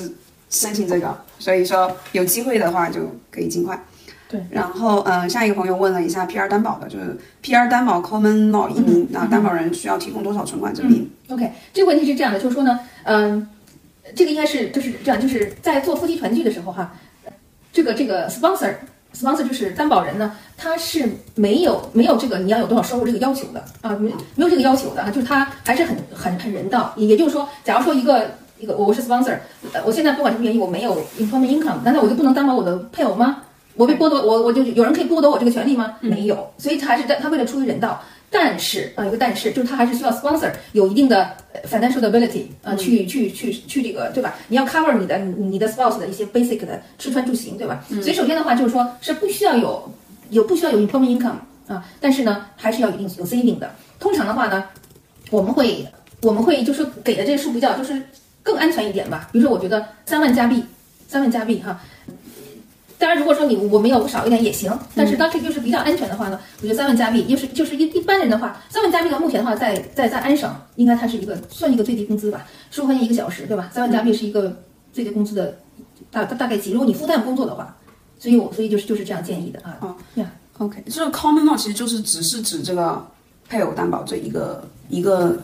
[0.51, 3.85] 申请这个，所以说有机会的话就可以尽快。
[4.29, 13.49] 对，然后嗯，下一个朋友问了一下 PR 担保的，就是 PR 担保 Common Law 移民，那担保人需要提供多少存款证明？OK，这个问题是这样的，就是说呢，嗯，
[14.15, 16.95] 这个应该是就是这样，就是在做夫妻团聚的时候哈，
[17.73, 18.75] 这个这个 sponsor
[19.15, 29.37] sponsor 就是担保人呢，他是没有没有这个你要有多少收入这个要求的啊，没没有这个要求的啊，就是他还是很很很人道，也就是说，假如说一个一个我是 sponsor，
[29.73, 33.43] 呃，我现在不管什么原因我没有 employment income，难道我就不能担保我的配偶吗？
[33.75, 35.95] 我被剥夺，我我就有人可以剥夺我这个权利吗？
[36.01, 41.37] 没有，所以他还是他为了出于人道，但是啊有个但是，就是他还是需要 sponsor 有一定的
[41.69, 44.37] financial ability 啊，去去去去这个对吧？
[44.49, 47.85] 你要 cover 你的你的 spouse 的一些 basic 的吃穿住行对吧？
[47.89, 49.93] 所以首先的话就是说是不需要有
[50.31, 51.35] 有不需要有 employment income
[51.67, 53.75] 啊，但是呢还是要有一定有 saving 的。
[53.99, 54.65] 通常的话呢，
[55.31, 55.85] 我们会
[56.23, 58.01] 我们会就是给的这个数比较就是
[58.43, 59.29] 更安全一点吧。
[59.33, 60.65] 比如说我觉得三万加币，
[61.09, 61.81] 三万加币哈。
[63.01, 73.71] 当然，如果说你我没有少一点也行，但是当这就是比较安全的话呢，我觉得三万加币，就是就是一一般人的话，三万加币的，目前的话，在在在安省应该它是一个算一个最低工资吧，十五块钱一个小时，对吧？
[73.73, 74.55] 三万加币是一个
[74.93, 75.57] 最低工资的
[76.11, 76.73] 大大概几？
[76.73, 77.75] 如果你 full time 工作的话，
[78.19, 79.79] 所以我所以就是就是这样建议的啊。
[79.81, 83.03] 哦，呀，OK，这个 common law 其实就是只是指这个
[83.49, 85.39] 配偶担保这一个一个。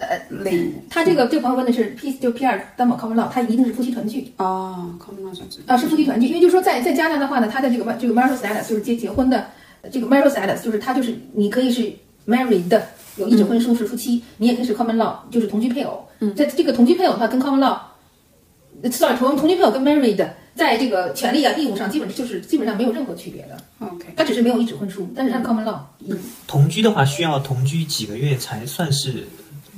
[0.00, 9.46] 呃，类他这个这个朋友问的是 P 就 P 二担保 common law，他一定是夫妻团聚哦，common law 是啊，是夫妻团聚，因为就是说在在加拿大的话呢，他的这个这个 marital status 就是结结婚的
[9.92, 11.92] 这个 marital status，就是他就是你可以是
[12.26, 12.80] married
[13.16, 16.08] 有一纸婚书是夫妻，你也可以是 common law 就是同居配偶。
[16.20, 23.56] 嗯，在这个同居配偶的话，跟 common law，sorry 同同居配偶跟 married 在这个权利啊义务上基本就是基本上没有任何区别的。
[23.80, 25.78] OK，他只是没有一纸婚书，但是他 common law。
[26.08, 29.26] 嗯，同居的话需要同居几个月才算是？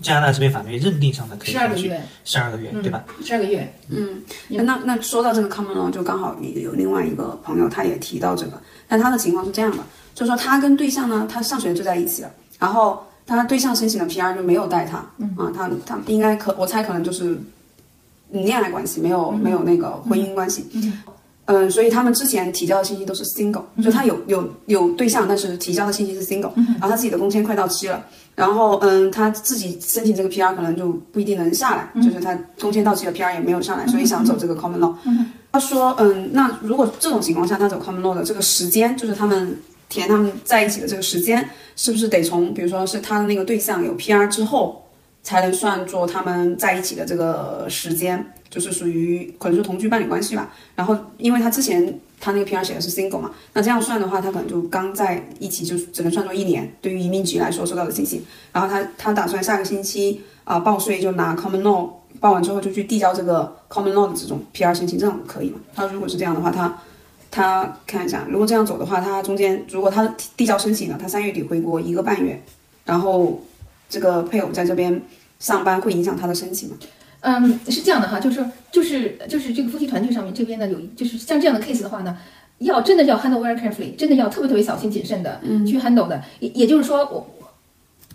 [0.02, 3.04] 加拿大这边法律认定上的可以十二个月，十二个月，对吧？
[3.24, 9.78] 十二个月，嗯，那那说到这个 common law，就刚好有另外一个朋友，他也提到这个，但他的情况是这样的，
[10.14, 15.34] 就是说他跟对象呢，他上学就在一起了，然后他对象申请的 PR 就没有带他，嗯。
[15.38, 17.38] 啊，他他应该可我猜可能就是
[18.30, 20.92] 恋爱关系，没有没有那个婚姻关系，嗯，
[21.70, 28.04] 所以他们之前提交的信息都是 single，就他有有有对象，但是提交的信息是 single，然后他自己的工签快到期了。
[28.34, 34.94] 然后，嗯，他自己申请这个 PR 可能就不一定能下来，就是他工签到期了，PR 也没有上来，所以想走这个 Common Law。
[35.52, 39.58] 他说，嗯，那如果这种情况下他走 Common Law 的这个时间，就是他们
[39.90, 44.81] 填他们在一起的这个时间，是不是得从，比如说是他的那个对象有 PR 之后，
[45.22, 48.32] 才能算作他们在一起的这个时间？
[48.50, 50.52] 就是属于可能是同居伴侣关系吧。
[50.74, 52.00] 然后，因为他之前。
[52.24, 53.32] 他那个 PR 写的是 single 嘛？
[53.52, 56.72] 那这样算的话，他可能就刚在一起，就只能算作一年。
[56.80, 65.58] 对于移民局来说收到的信息，然后他他打算下个星期啊报税，就拿 common law 报完之后就去递交这个 common law 的这种 PR 申请证，可以吗？
[65.74, 66.78] 他如果是这样的话，他
[67.28, 70.06] 他看一下，如果这样走的话，他中间如果他
[70.36, 72.40] 递交申请了，他三月底回国一个半月，
[72.84, 73.40] 然后
[73.92, 75.02] 这个配偶在这边
[75.38, 76.76] 上班，会影响他的申请吗？
[77.20, 82.16] 嗯，是这样的哈，就是就是就是这个夫妻团聚上面这边呢，有就是像这样的 case 的话呢，
[82.60, 86.22] 要真的要 handle very carefully，真的要特别特别小心谨慎的去 handle 的。
[86.40, 87.30] 也也就是说，我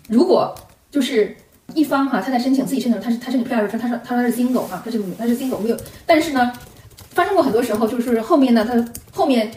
[0.08, 0.52] 如果
[0.90, 1.36] 就是
[1.74, 6.52] 一方哈，他在申请自己申请，他是他申请 PR 的时候，他说他说是 single 哈，他是他是 single 没有，但是呢，
[7.10, 9.50] 发生过很多时候，就是后面呢，他后面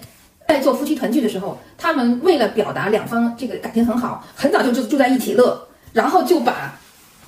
[0.47, 6.77] 在做夫妻团聚的时候，他们为了表达两方这个感情很好，很早就住住在一起乐，然后就把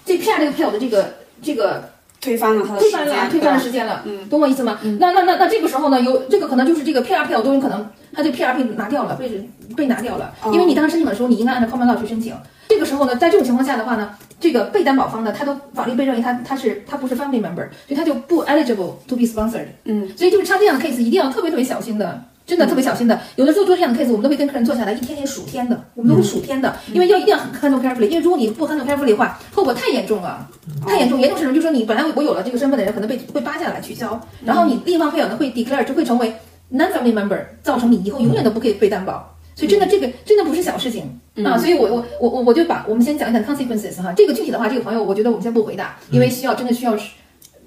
[0.06, 1.90] 这 PR 这个配偶的这个这个。
[2.24, 4.80] 推翻了他的推翻了，时间推翻了对时间了，嗯，懂我意思吗？
[4.98, 12.34] 那那那那这个时候呢，有这个可能就是这个 PRP 都有可能，他这 P R 被拿掉了，被被拿掉了，因为你当时申请的时候，你应该按照 common law 去申请。
[12.70, 19.66] 这个时候呢，在这种情况下的话呢，这个被担保方呢，他都法律被认为他他是他不是 family member，所以他就不 eligible to be sponsored。
[19.84, 22.24] 嗯，所以就是像这样的 case 一定要特别特别小心的。
[22.46, 30.48] 真的特别小心的，有的时候做这样的 case，我们都会跟客人坐下来，一天天数天的，我们都会数天的，因为要一定要 handle carefully，因为如果你不 handle carefully 的话，后果太严重了，
[30.86, 31.56] 太严重，严重是什么？
[31.56, 36.34] 就是说你本来我有了这个身份的人，可能被会扒下来取消，然后你另一方配偶呢会 declare 就会成为
[36.74, 39.30] non-family member，造成你以后永远都不可以被担保。
[39.56, 41.20] 所以真的这个真的不是小事情。
[41.44, 46.96] 啊，所以我我我我我就把我们先讲一讲 consequences 哈，这个具体的话，这个朋友我觉得我们先不回答，因为需要真的需要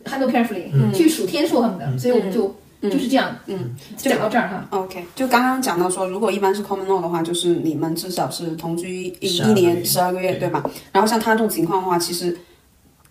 [0.05, 4.67] handle carefully，、去数天数什么的，所以我们就、就是这样，嗯，讲到这儿哈。
[4.71, 10.63] OK，就刚刚讲到说，如果一般是 common law 的话，就是你们至少是同居一一年十二个月，对吧？
[10.93, 12.37] 然后像他这种情况的话，其实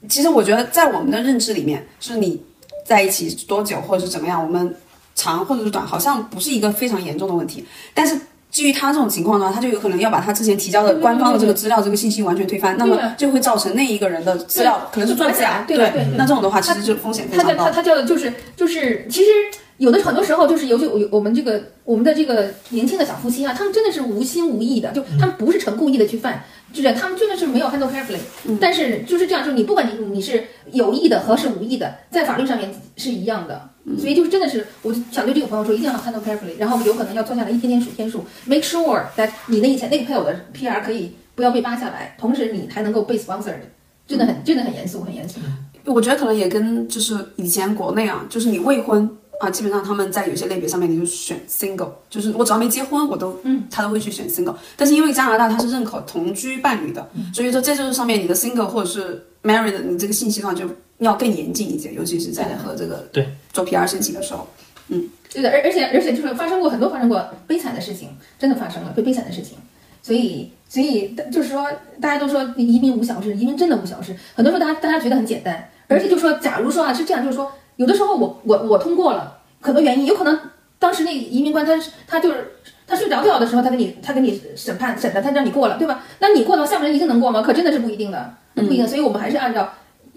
[0.08, 2.41] 其实我觉得在我们的认知里面，是你
[2.86, 4.75] 在一起多久或者是怎么样，我们
[5.15, 7.65] 长或者是短，好像不是一个非常严重的问题。
[7.93, 8.19] 但是
[8.55, 15.65] 基于他这种情况呢，他就有可能要把他之前提交的官方的这个资料、这个信息完全推翻，那么就会造成那一个人的资料可能是作假。
[15.67, 17.65] 对对对那这种的话，其实就风险非他常高。
[17.65, 19.27] 叫他他叫的就是就是，其实
[19.75, 26.41] 有的很多时候就是尤其我们这个我们的这个年轻的小夫妻啊，他们真的是无心无意的，就他们不是成故意的去犯，
[26.71, 30.41] 就是他们真的是没有 handle carefully，、但是就是这样，就是你不管你你是
[30.71, 33.71] 有意的和是无意的，在法律上面是一样的。
[33.99, 43.59] 所以就是真的是，我就想对这个朋友说，一定要 handle carefully，然后有可能要坐下来一天天数天数，make sure that 你那以前那个配偶的 PR 可以不要被扒下来，同时你还能够被 sponsored，
[44.07, 45.39] 真的很真的很严肃，很严肃。
[45.85, 49.07] 我觉得可能也跟就是以前国内啊，就是你未婚
[49.39, 54.55] 啊，基本上他们在有些类别上面你就选 single，就是我只要没结婚，我都嗯，他都会去选 single。
[54.75, 60.67] 但是因为加拿大他是认可同居伴侣的，所以说在这个上面你的 single 或者是 married，你这个信息的话就
[60.99, 64.47] 要更严谨一些，尤其是在和这个对做 PR 申请的时候。
[64.88, 69.58] 嗯对的，而而且而且就是发生过很多发生过悲惨的事情，真的发生了被悲惨的事情，
[70.01, 71.67] 所以所以就是说
[71.99, 80.39] 大家都说移民无小事，移民真的无小事，很多时候大家大家觉得很简单，而且就说假如说啊是这样，就是说有的时候我我我通过了，很多原因，有可能
[80.79, 82.51] 当时那移民官他是他就是。
[82.88, 86.03] 他睡着觉的时候，他给你，他给你审判审的，他让你过了，对吧？
[86.19, 87.41] 那你过的话，下面人一定能过吗？
[87.41, 88.88] 可真的是不一定的，不一定。
[88.88, 89.73] 所以我们还是按照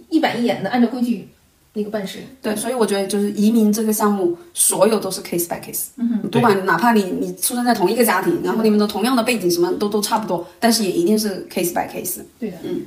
[0.08, 1.28] 一板一眼的，按照规矩
[1.74, 2.18] 那个办事。
[2.42, 12.20] 对，所以我觉得就是移民这个项目，所有都是 case by case，嗯，不管哪怕你你出生在同一个家庭，然后你们都同样的背景，什么都都差不多，但是也一定是 case by case。
[12.38, 12.82] 对的，嗯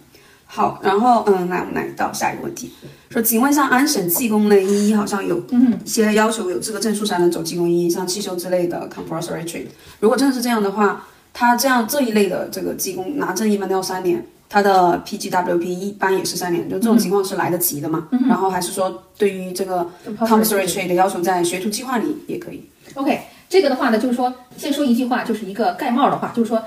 [0.53, 2.69] 好，然后嗯，来我们来到下一个问题，
[3.10, 5.41] 说，请问像安省技工类一一好像有
[5.86, 9.67] 一些要求，有资格证书才能走技工一，像汽修之类的 compulsory trade。
[10.01, 18.09] 如果真的是这样的话，他这样这一类的这个技工拿证一般都要三年，他的 PGWP 一般也是三年，就这种情况是来得及的嘛？
[18.27, 19.87] 然后还是说对于这个
[20.19, 22.61] compulsory trade 的要求在学徒计划里也可以
[22.95, 26.61] ？OK，这个的话呢，就是说，先说一句话，就是一个盖帽的话，就是说，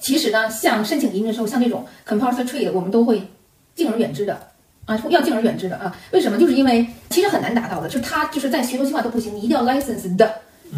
[0.00, 3.26] 其实呢，像申请移民的时候，像这种 compulsory trade，我们都会
[3.74, 4.38] 敬而远之的
[4.84, 5.96] 啊，要敬而远之的啊。
[6.10, 6.36] 为什么？
[6.38, 10.30] 就是因为其实很难达到的，就是他就是在学徒计划都不行，你一定要 license 的。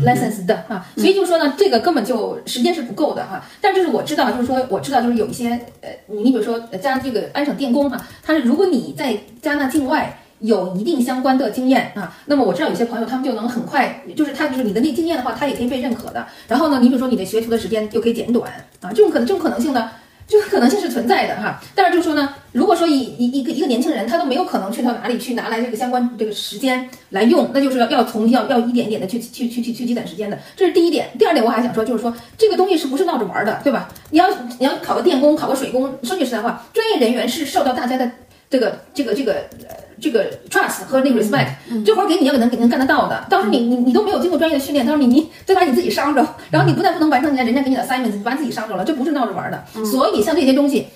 [0.05, 3.44] License 的啊，所以就是说呢，这个根本就时间是不够的哈。
[3.61, 5.50] 但就是我知道，就是说我知道，就是有一些
[5.81, 16.26] 呃，你比如说加这个安省电工哈，他是如果你在加拿大境外有一定相关的经验啊，那么我知道有些朋友他们就能很快，就是他就是你的那经验的话，他也可以被认可的。
[16.48, 18.50] 然后呢，你比如说你的学徒的时间又可以减短
[18.81, 19.90] 啊，这种可能这种可能性呢，
[20.33, 21.61] 这个可能性是存在的哈。
[21.75, 31.11] 但是就是说呢，如果说一一一个一个年轻人他都没有可能去到哪里去拿来这个相关这个时间来用，那就是要要从要要一点一点的去去去去去积攒时间的，这是第一点。
[31.18, 33.90] 第二点我还想说，就是说这个东西是不是闹着玩的，对吧？
[34.11, 38.11] 你要你要考个电工，考个水工，说句实在话，专业人员是受到大家的
[38.49, 39.35] 这个这个这个
[39.68, 41.48] 呃这个 trust 和那个 respect，、
[41.85, 43.26] 这活儿给你要能能干得到的。
[43.28, 49.64] 到时候你你你都没有经过专业的训练，到时候你你再把你自己伤着，然后你不但不能完成人家人家给你的 assignments，你把自己伤着了，这不是闹着玩的。
[49.85, 50.87] 所以像这些东西。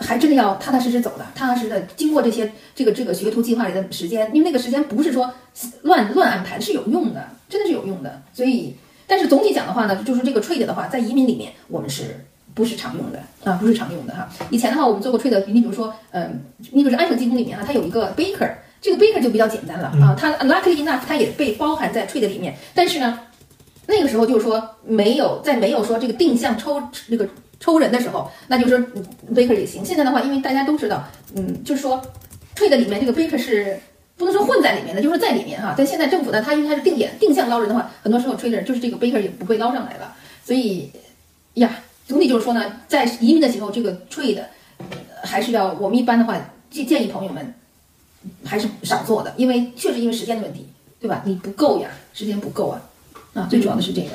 [0.00, 5.32] 还真的要踏踏实实走的，踏踏实实的经过这些这个这个学徒计划里的时间，因为那个时间不是说
[5.82, 8.20] 乱乱安排的，是有用的，真的是有用的。
[8.32, 8.74] 所以，
[9.06, 13.58] 但是总体讲的话呢，就是这个 trade 的话，在移民里面我们是不是常用的啊？
[13.60, 14.28] 不是常用的哈。
[14.50, 16.40] 以前的话，我们做过 trade，你比如说，嗯，
[16.72, 23.20] 你比如说安省技工里面哈，它有一个 baker，这个 baker 就比较简单了啊，它 luckily enough 它也被包含在 trade 里面，但是呢，
[23.86, 27.28] 那个时候就是说没有在没有说这个定向抽这个。
[27.60, 28.86] 抽人的时候，那就是说
[29.34, 29.82] baker 也行。
[29.82, 31.02] 现在的话，因为大家都知道，
[31.34, 31.98] 嗯，就是说
[32.54, 33.80] trade 里面这个 baker 是
[34.18, 35.74] 不能说混在里面的，就是说在里面哈。
[35.74, 40.14] 但现在政府呢，它因为它是定点定向捞人的话，很多时候 trader 就是这个 baker 也不会捞上来了。
[40.44, 40.90] 所以
[41.54, 41.70] 呀，
[42.06, 44.42] 总体就是说呢，在移民的时候，这个 trade
[45.22, 46.36] 还是要我们一般的话
[46.70, 47.54] 建建议朋友们
[48.44, 50.66] 还是少做的，因为确实因为时间的问题，
[51.00, 51.22] 对吧？
[51.24, 52.80] 你不够呀，时间不够啊，
[53.34, 54.10] 啊，最主要的是这个。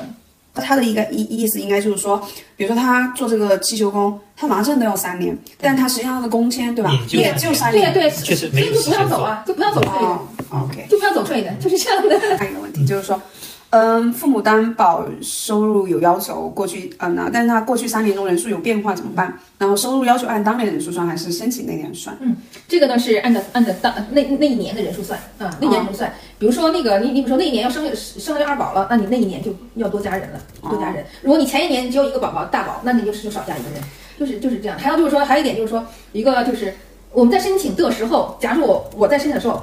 [0.52, 2.20] 他的一个意意思应该就是说，
[2.56, 7.92] 比如说他做这个汽修工，他拿证都要三年，但他实际上他的工签对吧，也也就三年。
[7.92, 10.86] 对呀对，确实所以就不要走啊，就不要走 trade，哦，OK。
[10.90, 12.18] 就不要走 trade，就是这样的。
[12.36, 13.22] 还有一个问题就是说，
[13.70, 19.32] 嗯，父母担保收入有要求，过去嗯那，但是他过去三年中人数有变化怎么办？
[19.58, 22.16] 然后收入要求按当年人数算还是申请那年算？
[22.20, 26.12] 嗯这个呢是按照按照当那那一年的人数算啊，那一年人数算。
[26.38, 31.04] 比如说那个你你比如说那一年要生生了二宝了，那你那一年就要多加人了，多加人。
[31.22, 33.80] 如果你前一年只有一个宝宝大宝，那你就是就少加一个人，
[34.18, 34.76] 就是就是这样。
[34.76, 36.74] 还有就是说还有一点就是说一个就是
[37.12, 39.62] 我们在申请的时候，假如我我在申请的时候。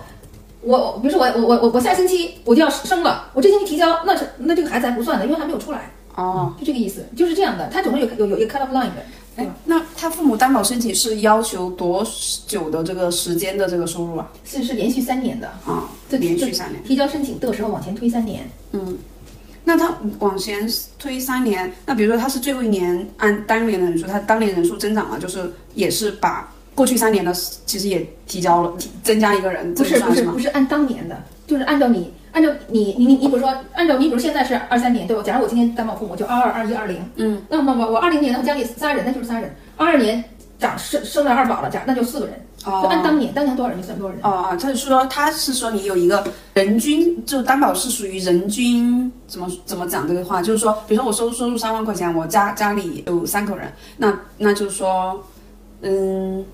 [0.61, 9.05] 我比如说我我我我我下星期我就要生了，我这星期提交，那是那这个孩子还不算的，因为还没有出来，哦，就这个意思，就是这样的，他总是有有有一个 cut off line 的，
[9.35, 12.05] 哎？，那他父母担保申请是要求多
[12.47, 14.27] 久的这个时间的这个收入啊？
[14.43, 16.83] 是是连续三年的，啊，这连续三年。
[16.83, 18.97] 提交申请的时候往前推三年，嗯
[19.63, 20.65] 那他往前
[20.97, 27.33] 推三年，那比如说他是最后一年按当年的人数，他当年人数增长了，就是也是把过去三年的
[27.65, 30.37] 其实也提交了，提增加一个人，不是不是不？
[30.37, 31.17] 是按当年的，
[31.47, 35.23] 就是按照你按照你你你你比如说按照你比如现在是二三年对吧？
[35.23, 40.23] 假如我今天担保父母就二二二一二零，嗯，那么我我二零年然后家里仨人那就是仨人，二二年
[40.59, 44.23] 长生生了二宝了，假那就四个人，就按当年当年多少人就算多少人。
[44.23, 46.23] 哦，他是说他是说你有一个
[46.53, 53.67] 人均，就担保是属于人均怎么怎么讲这个话，就是说，比如说我收收入三万块钱，我家家里有三口人，
[53.97, 55.19] 那那就是说，
[55.81, 56.45] 嗯，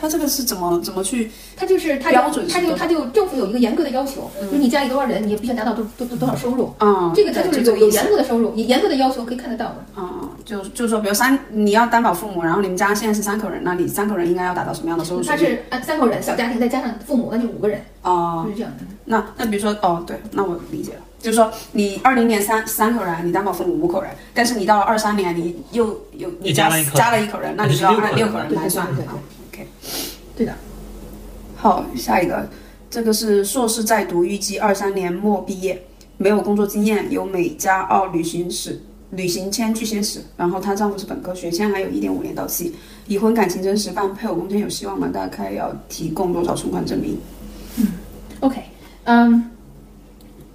[0.00, 6.72] 他这个是怎么怎么去他就是他标准他就他就政府有一个严格的要求，就是你家里多少人，你也必须要达到多多多多少收入。
[6.78, 7.12] 啊？
[7.14, 10.00] 这个它就是有有严格的收入，有严格的要求可以看得到的。
[10.00, 15.22] 啊，就就是说，比如三你要担保父母，然后你们家现在是三口人，那你三口人应该要达到什么样的收入？
[15.22, 18.84] 他是按三口人小家庭再加上父母，那就五个人，哦，就是这样的。
[19.04, 28.86] 那那比如说哦，对，那我理解了，就是说你二零年三三口人，你担保父母五口人，但是你到了二三年，你又有你加加了一口人，那你就要按六口人来算。
[28.86, 29.18] 对对对对好
[29.58, 29.66] ，OK。
[30.36, 30.54] 对的，
[31.56, 32.48] 好，下一个，
[32.88, 35.82] 这个是硕士在读，预计二三年末毕业，
[36.16, 38.80] 没有工作经验，有美加澳旅行史、
[39.10, 42.72] 旅行签拒签史，然后她丈夫是本科学签，还有一点五年到期，
[43.08, 45.08] 已婚，感情真实，办配偶工签有希望吗？
[45.12, 47.18] 大概要提供多少存款证明？
[47.78, 47.86] 嗯
[48.40, 48.62] OK，
[49.04, 49.50] 嗯，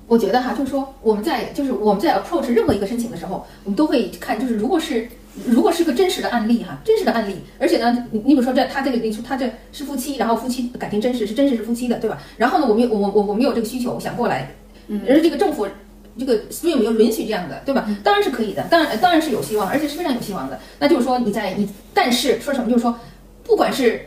[0.08, 5.10] 我觉得哈，就是说我们在就是我们在 approach 任何一个申请的时候，我们都会看，就是如果是
[5.48, 12.22] 如果是个真实的案例哈，真实的案例，而且呢，你你比如说这他这个你说他这是夫妻，然后夫妻感情真实是真实是夫妻的，对吧？
[12.38, 14.56] 然后呢，我们有我我我们有这个需求想过来，
[14.88, 15.68] 嗯，而这个政府。
[16.16, 17.90] 这个 stream 又允许这样的，对吧？
[18.04, 20.60] 当然是可以的，当然当然是有希望，而且是非常有希望的。
[20.78, 22.70] 那就是说你在你，但是说什么？
[22.70, 22.96] 就是说，
[23.44, 24.00] 不管是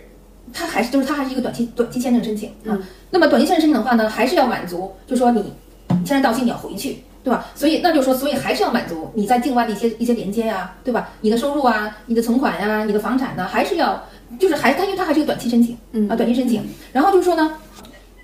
[0.52, 2.78] 他还是就是他还是一个短期短期签证申请啊。
[3.10, 5.52] 那么短期签证申请的话呢，还是要满足，就是说你
[5.88, 7.44] 签证到期你要回去，对吧？
[7.56, 11.08] 所以那就是说，所以还是要满足你在境外的一些一些连接呀、对吧？
[11.22, 14.00] 你的收入啊，你的存款呀、你的房产呢，还是要
[14.38, 16.64] 就是还它因为它还是一个短期申请，嗯啊，短期申请。
[16.92, 17.54] 然后就是说呢，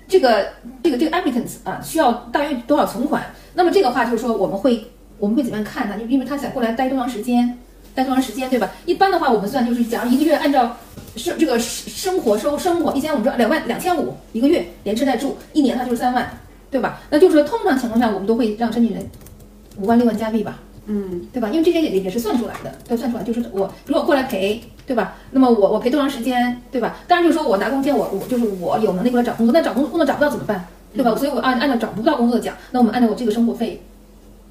[0.07, 0.47] 这个
[0.81, 3.21] 这个这个 applicants 啊，需要大约多少存款？
[3.55, 4.85] 那么这个话就是说，我们会
[5.19, 5.97] 我们会怎么样看呢？
[5.99, 7.59] 就因为他想过来待多长时间，
[7.93, 8.71] 待多长时间，对吧？
[8.85, 10.77] 一般的话，我们算就是，假如一个月按照
[11.17, 16.39] 生这个生生活收生活，一千我们说两万两千五一个月连吃带住，一年它就是三万，
[16.73, 16.99] 对吧？
[17.11, 19.07] 那就是说，通常情况下，我们都会让申请人
[19.77, 21.47] 五万六万加币吧，嗯，对吧？
[21.49, 25.15] 因为这些也也是算出来的，都算出来，就是我如果过来陪，对吧？
[25.29, 26.97] 那么我我陪多长时间，对吧？
[27.07, 30.65] 当然就是说我拿工签，我我就是我有能力过来找工作，那找工工作找不到怎么办？
[30.95, 31.15] 对吧？
[31.15, 33.79] 所以我按按照找不到工作的讲，那我们按照我这个生活费，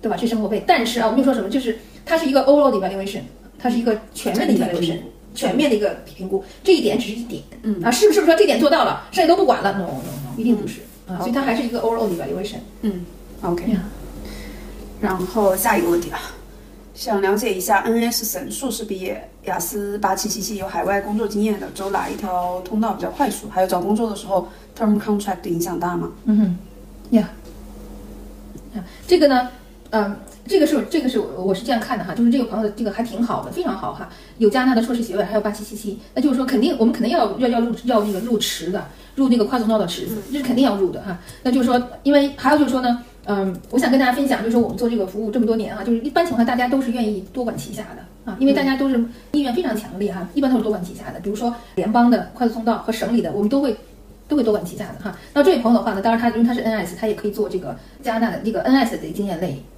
[0.01, 0.17] 对吧？
[0.17, 3.23] 这生活费，但是啊，我们就说什么，就是它是一个 overall evaluation，
[3.59, 4.99] 它是一个全面的 evaluation，
[5.35, 12.59] 全面的一个评估，这一点只是一点，嗯啊，是不是不是说这点做到了，剩下都不管了？No No No，一定不是啊，所以它还是一个 overall evaluation。
[12.83, 13.05] 嗯
[13.43, 13.77] ，OK。
[15.01, 16.19] 然后下一个问题啊，
[16.95, 23.49] 想了解一下 NS 神硕士毕业，雅思八七七七有海外工作经验的，走哪一条通道比较快速？
[23.51, 24.49] 还有找工作的时候
[24.79, 26.13] ，term contract 的影响大吗？
[26.27, 27.31] 嗯哼，呀，
[28.77, 29.49] 啊，这个呢，
[29.91, 41.19] 嗯，这个是这个是我我是这样看的哈，就是这个朋友的这个还挺好的，非常好哈，有加拿大的硕士学位，还有八七七七，那就是说肯定我们肯定要要要入要那个入池的，入那个快速通道的池子，这是肯定要入的哈。
[41.43, 48.99] 那就是说，因为还有就是说呢，嗯，我想跟大家分享，就是说我们做这个服务这么多年啊，就是一般情况下大家都是愿意多管齐下的啊，因为大家都是
[49.33, 51.21] 意愿非常强烈哈，一般都是多管齐下的。
[51.21, 53.77] 比如说联邦的快速通道和省里的，我们都会
[54.29, 55.17] 都会多管齐下的哈。
[55.35, 59.72] 那这位朋友的话呢，当然他因为他是 NS，他也可以做这个加拿大的这个 NS 的经验类那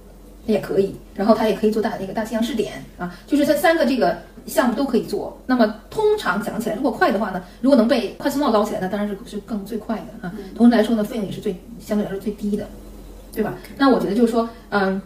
[0.45, 0.95] 也可以。
[1.13, 5.37] 然后它也可以做大那个大西洋试点啊，就是这三个这个项目都可以做。
[5.45, 10.33] 那么通常讲起来，如果快的话呢，如果能被快速贸捞起来，那当然是是更最快的啊。
[10.55, 12.67] 同时来说呢，费用也是最相对来说最低的，
[13.31, 13.53] 对吧？
[13.77, 15.01] 那我觉得就是说，嗯，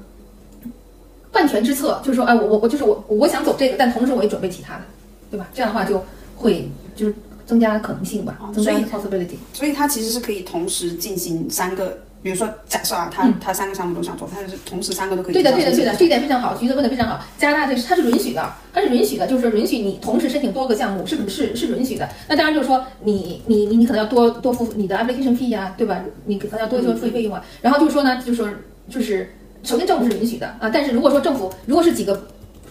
[1.32, 4.82] 万全之策就是说，哎，我我我就是我我想走这个，但同时我也准备其他的，
[5.30, 5.48] 对吧？
[5.54, 6.04] 这样的话就
[6.36, 7.14] 会就是
[7.46, 9.36] 增加可能性吧，增加所以 possibility。
[9.54, 17.24] 所以它其实是可以同时进行三个，比如说假设啊，他他三个项目都想做，他是同时三个都可以对的，对的，对的，这一点非常好，橘子问的非常好。
[17.38, 22.10] 加拿大这是它是允许的，它是允许的，就是说允许你同时申请多个项目，是不是是允许的。
[22.28, 26.04] 那当然就是说你你你你可能要多多付你的 application fee 呀、对吧？
[26.26, 27.44] 你可能要多多付费用啊。
[27.62, 28.50] 然后就是说呢，就是说
[28.90, 32.28] 就是首先政府是允许的啊，但是如果说政府如果是几个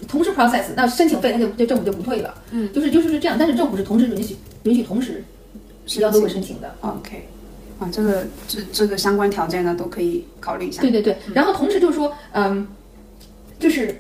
[0.07, 2.35] 同时 process，那申请费那就就政府就不退了。
[2.51, 5.25] 嗯，就是就是是这样，但是政府是同时允许允许同时
[5.87, 6.71] 是要多个申请的。
[6.81, 7.27] OK，
[7.79, 10.83] 啊，这个这这个相关条件呢都可以考虑一下。
[10.83, 12.67] 对对对，然后同时就是说，嗯，
[13.59, 13.97] 就是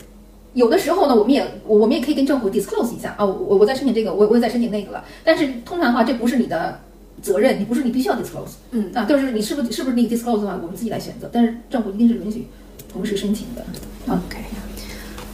[0.55, 5.05] 有的时候呢，我们也我我们也可以跟政府 disclose 一下啊，我我在申请这个，我我也在申请那个了。
[5.23, 6.81] 但是通常的话，这不是你的
[7.23, 11.31] 责任，你不是你必须要 disclose，嗯啊，就是你是不是是不是你 disclose 的话，我们自己来选择。
[11.33, 12.49] 但是政府一定是允许
[12.93, 13.65] 同时申请的。
[14.09, 14.39] OK，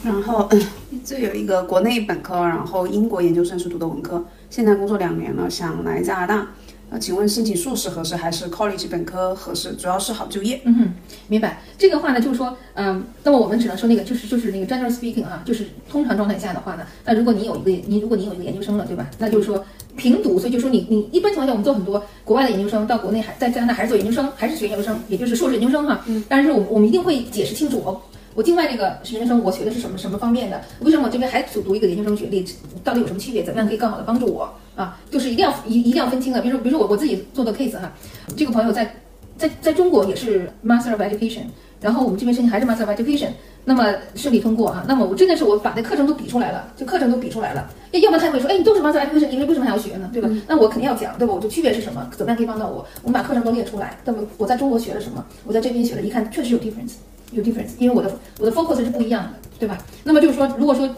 [0.05, 0.63] 然后嗯，
[1.03, 6.49] 这有一个国内本科，然后英国研究生是读的文科，现在工作两年了，想来加拿大。
[6.95, 9.73] 呃，请问申请硕士合适还是 college 本科合适？
[9.73, 10.61] 主要是好就业。
[10.65, 10.89] 嗯哼，
[11.27, 11.61] 明白。
[11.77, 19.11] 这个话呢，就是说，嗯，那么我们只能说那个，就是就是那个 general speaking 啊，就是通常状态下的话呢，那如果你有一个，你如果你有一个研究生了，对吧？
[19.19, 19.65] 那就是说
[19.97, 26.01] 平读，所以就说你你一般情况下，我们做很多国外的研究生到国内还在加拿大还是做研究生，还是学研究生，也就是硕士研究生哈。
[26.07, 26.23] 嗯。
[26.29, 28.01] 但是我们我们一定会解释清楚哦。
[28.37, 30.63] 我境外这个研究生，我学的是什么什么方面的？
[30.79, 32.47] 为什么我这边还读读一个研究生学历？
[32.85, 33.43] 到底有什么区别？
[33.43, 34.99] 怎么样可以更好的帮助我啊？
[35.11, 36.41] 就是一定要一一定要分清的。
[36.41, 37.93] 比如说，比如说我我自己做的 case 哈，
[38.37, 38.95] 这个朋友在
[39.37, 41.43] 在在中国也是 Master of Education，
[41.81, 43.29] 然后我们这边申请还是 Master of Education，
[43.65, 44.85] 那么顺利通过啊。
[44.89, 47.71] 那么我真的是我把那课程都比出来了，就课程都比出来了。
[47.93, 50.11] 要要么他会说，哎，你都是 Master of Education，你为为什么还要学呢？
[50.13, 50.29] 对吧？
[50.49, 51.35] 那我肯定要讲，对吧？
[51.35, 52.09] 我就区别是什么？
[52.17, 52.85] 怎么样可以帮到我？
[53.03, 53.97] 我们把课程都列出来。
[54.05, 55.25] 那么我在中国学了什么？
[55.45, 56.95] 我在这边学了，一看确实有 difference。
[57.33, 58.09] 有 difference，因为我的
[58.39, 59.77] 我的 focus 是不一样的，对吧？
[60.05, 60.89] 那么就是说，如果说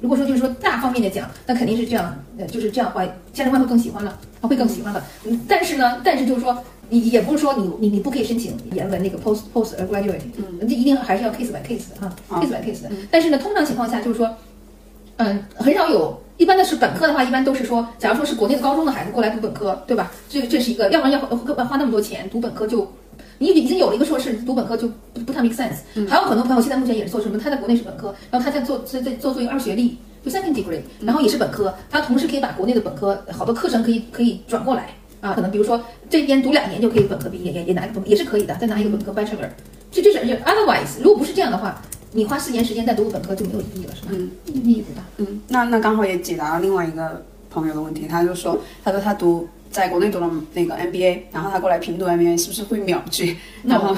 [0.00, 5.04] 如果说就是说大方面的讲，那肯定是这样，呃，就是这样的话，家长官会更喜欢了，他会更喜欢了。
[5.24, 6.56] 嗯，但是呢，但是就是说，
[6.88, 12.90] 你也不是说你你你不可以申请研文那个 post post graduate，嗯，这一定还是要 case by case 的哈、好 c a s e by case 的。
[13.10, 14.34] 但是呢，通常情况下就是说，
[15.16, 16.22] 嗯，很少有。
[16.38, 20.12] 一般的是本科的话，一般都是说，假如说是国内的高中的孩子过来读本科，对吧？
[20.28, 22.88] 这这是一个，要不然要花花那么多钱读本科就
[23.38, 25.78] 你已经有了一个硕士，读本科就不不太 make sense。
[26.08, 27.38] 还有很多朋友现在目前也是做什么？
[27.38, 35.80] 他在国内是本科，然后他在做在在做做一个二学历，就 second degree，然后也是本科，他同时可以把国内的本科好多课程可以可以转过来啊，可能比如说
[36.10, 39.48] 这边读两年就可以本科毕业，也也拿一个本科也是可以的，再拿一个本科 bachelor。
[39.90, 41.80] 这这是 otherwise，如果不是这样的话，
[42.12, 44.08] 你花四年时间再读个本科就没有意义了，是吧？
[44.10, 45.02] 嗯，意义不大。
[45.18, 53.36] 嗯，那那刚好也解答了另外一个朋友的问题，他就说，他说他读在国内读了那个 MBA，然后他过来评读 MBA 是不是会秒拒？
[53.64, 53.96] 然后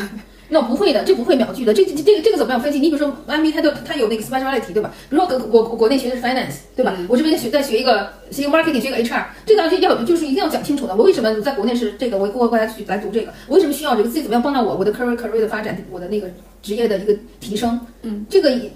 [0.52, 1.72] 那不会的，这不会秒拒的。
[1.72, 2.80] 这这这个这个怎么样分析？
[2.80, 4.92] 你比如说 MBA 它都它有那个 speciality 对吧？
[5.08, 6.96] 比如说国国国内学的是 finance 对吧？
[7.08, 10.96] 我这边学再学一个学一个 marketing 学一个 HR，这个要要就是一定要讲清楚的。
[10.96, 12.18] 我为什么在国内是这个？
[12.18, 13.32] 我过过来去来读这个？
[13.46, 14.08] 我为什么需要这个？
[14.08, 16.28] 自己怎么样帮到我我的 career career 的发展，我的那个
[16.60, 17.78] 职业的一个提升？
[18.02, 18.72] 嗯，这个也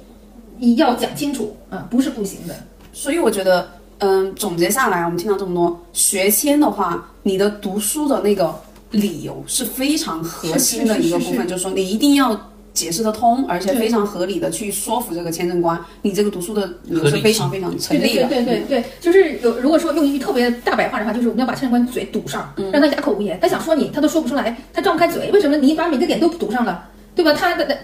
[0.61, 2.55] 也要讲清楚啊，不是不行的。
[2.93, 3.69] 所以我觉得，
[3.99, 8.55] 嗯，总结下来，我们听到这么多学签的话，你的读书的那个
[8.91, 18.27] 理由是非常核心的一个部分，就是说你一定要解释得通，而且非常合理的去说服这个签证官，你这个读书的理由是非常非常成立的。
[18.27, 23.39] 对对对对，就是有如果说用一句特别大白话的话，就是我们要把签证官嘴堵上，让他哑口无言。
[23.41, 25.31] 他想说你，他都说不出来，他张不开嘴。
[25.31, 27.33] 为什么你把每个点都堵上了，对吧？
[27.33, 27.79] 他的的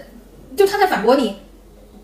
[0.57, 1.35] 就他在反驳你，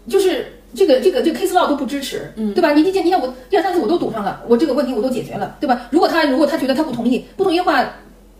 [0.07, 2.73] 就是这个这个这个 case law 都不支持，嗯对吧？
[2.73, 5.87] 你你你看我一二三四我都堵上了，我这个问题我都解决了，对吧？
[5.91, 7.83] 如果他如果他觉得他不同意，不同意的话，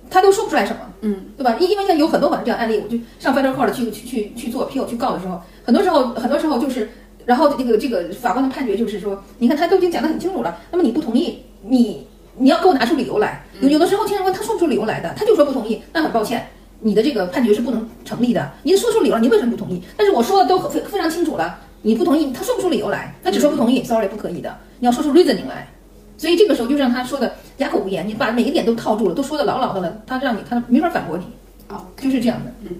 [0.09, 1.55] 他都说不出来什么，嗯，对吧？
[1.59, 6.89] 因因为像有很多很多这样的案例，我就上 federal court 去去去去做 appeal 去告的时候，很多时候很多时候就是。
[7.25, 12.07] 然后这个这个法官的判决就是说，你看他都已经讲得很清楚了，那么你不同意，你
[12.37, 13.43] 你要给我拿出理由来。
[13.59, 16.47] 有有的时候听人官他说不出理由来的，他就说不同意，那很抱歉，
[16.79, 18.49] 你的这个判决是不能成立的。
[18.63, 19.81] 你说出理由，你为什么不同意？
[19.97, 25.67] 但是我说的都非非常清楚了，你不同意，他说不出理由来，他只说不同意，sorry 不可以的，你要说出 reasoning 来。
[26.17, 31.25] 所以这个时候就让他说的哑口无言，你把每个点都套住了，都说的牢牢的了，他让你他没法反驳你，
[31.69, 32.51] 哦，就是这样的。
[32.63, 32.75] 嗯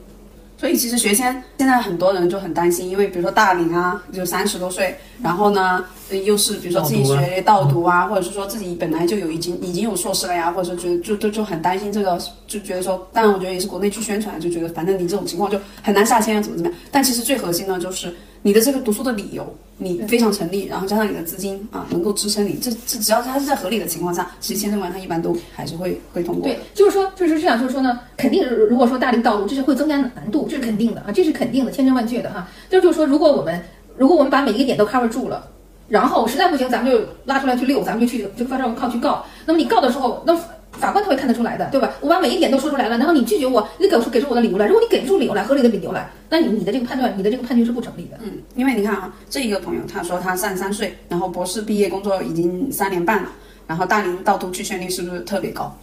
[0.60, 16.80] 所以其实学签现在很多人就很担心，因为比如说大龄啊，就三十多岁，然后呢，呃又是比如说自己学倒读啊，或者是说自己本来就有已经已经有硕士了呀，或者说觉得就就就很担心这个，就觉得说，当然我觉得也是国内去宣传，就觉得反正你这种情况就很难下签啊，怎么怎么样。
[16.90, 18.12] 但其实最核心呢，就是
[18.42, 19.46] 你的这个读书的理由，
[19.78, 26.44] 你非常成立，然后加上你的资金啊能够支撑你，这这只要它是在合理的情况下，其实签证官他一般都还是会会通过。
[26.44, 32.48] 对，就是说，就是这样，就是说呢，肯定如如果说大龄道路，这是会增加难度，这是肯定的啊，这是肯定的，千真万确的哈。
[32.70, 33.62] 这就是说，如果我们
[33.98, 35.48] 如果我们把每一个点都 cover 住了，
[35.90, 39.26] 然后实在不行，咱们就拉出来去遛，咱们就去就发照靠去告。
[39.46, 40.38] 那么你告的时候，那
[40.80, 41.92] 法官他会看得出来的，对吧？
[42.02, 44.68] 我把每一点都说出来了，然后你拒绝我，你给出给出我的理由来。
[44.68, 48.18] 如果你给不出理由来，合理的理由来，那你你的这个判断，你的这个判决是不成立的。
[48.24, 53.30] 嗯，因为你看啊，这一个朋友他说他三十三岁，然后博士毕业工作已经三年半了，
[53.66, 55.78] 然后大龄到读拒签率是不是特别高？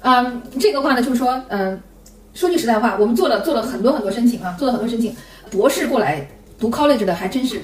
[0.00, 1.80] 嗯，这个话呢，就是说，嗯，
[2.32, 5.14] 说句实在话，我们做了做了很多很多申请啊，做了很多申请，
[5.50, 6.26] 博士过来
[6.58, 7.60] 读 college 的还真是，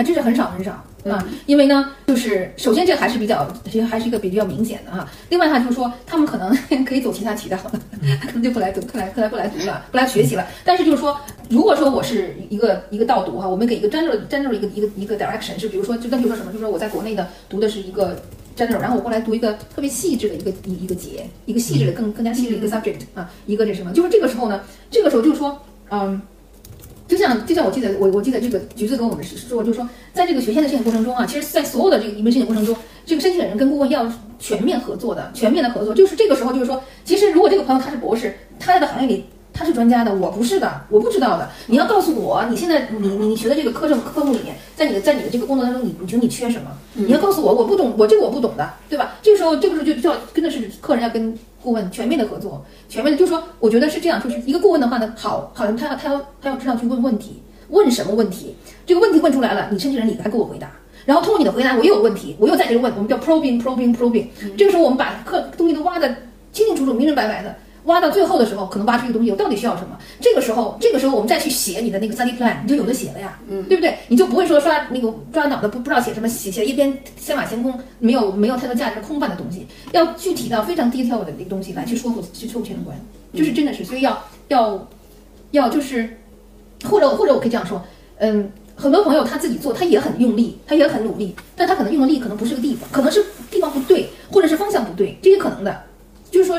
[0.00, 0.72] 还真是很少很少
[1.10, 1.28] 啊。
[1.44, 5.06] 因为呢，就是首先这还是比较，其实还是一个比较明显的哈。
[5.28, 7.72] 另外的话就是说，他们可能 可以走其他渠道了，
[8.24, 10.46] 可能就不来读，不来不来不来读了，不来学习了。
[10.64, 11.20] 但是就是说，
[11.50, 18.16] 如果说我是一个一个导读哈，我们给一个 general general 一个一个一个 direction，是比如说，就那比如说什么，就是说我在国内的读的是一个
[18.56, 26.20] general，然后我过来读一个特别细致的一个一一个节，一个细致的更更加细致的一个 subject 啊，一个这什么，就是这个时候呢，这个时候就是说，嗯。
[27.10, 35.92] 就像就像我记得我我记得这个橘子跟我们是说，就是说在这个学签的申请过程中啊，其实，在所有的这个移民申请过程中，这个申请人跟顾问要全面合作的，全面的合作。
[35.92, 39.24] 就是这个时候，就是说，其实如果这个朋友他是博士，他在行业里
[39.60, 41.46] 他是专家的，我不是的，我不知道的。
[41.66, 46.70] 你要告诉我，你现在你你你学的这个科证科目里面，在你的在你的这个工作当中，你你觉得你缺什么？
[46.94, 49.18] 你要告诉我，我不懂，我这个我不懂的，对吧？
[49.20, 57.42] 这个时候这个时候就就要真的是客人要跟顾问全面的合作，全面的，就是说，我觉得是这样，就是一个顾问的话呢，好，好像他要他要他要知道去问问题。
[57.68, 58.56] 问什么问题？
[58.86, 60.68] 这个问题问出来了，你申请人你来给我回答，
[61.04, 64.26] 然后通过你的回答，我又有问题，我又在这个问，我们叫 probing probing probing。
[64.56, 66.08] 这个时候我们把课东西都挖的
[66.52, 67.54] 清清楚楚、明明白白的，
[67.84, 69.98] 挖到最后的时候，可能挖出一个东西，我到底需要什么？
[70.20, 73.98] 这个时候，这个时候我们再去写你的那个 study plan，你就有的写了呀，嗯，对不对？
[74.08, 82.96] 你就不会说刷那个抓脑袋不不知道写什么，写写一边天马行空，没有没有太多价值、空泛的东西，要具体到非常 detail 的那个东西来去说服去说服签证官，
[83.34, 84.88] 就是真的是，所以要要
[85.50, 86.16] 要就是。
[86.88, 87.84] 或者或者我可以这样说，
[88.16, 95.82] 嗯，很多朋友他自己做，他也很用力，他也很努力，但他可能用的力可能不是个地方，可能是地方不对，或者是方向不对，这些可能的。
[96.30, 96.58] 就是说，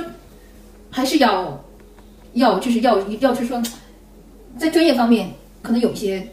[0.91, 1.59] 还是要
[2.33, 3.59] 要就是要要就是说，
[4.59, 5.31] 在专业方面
[5.63, 6.27] 可能有一些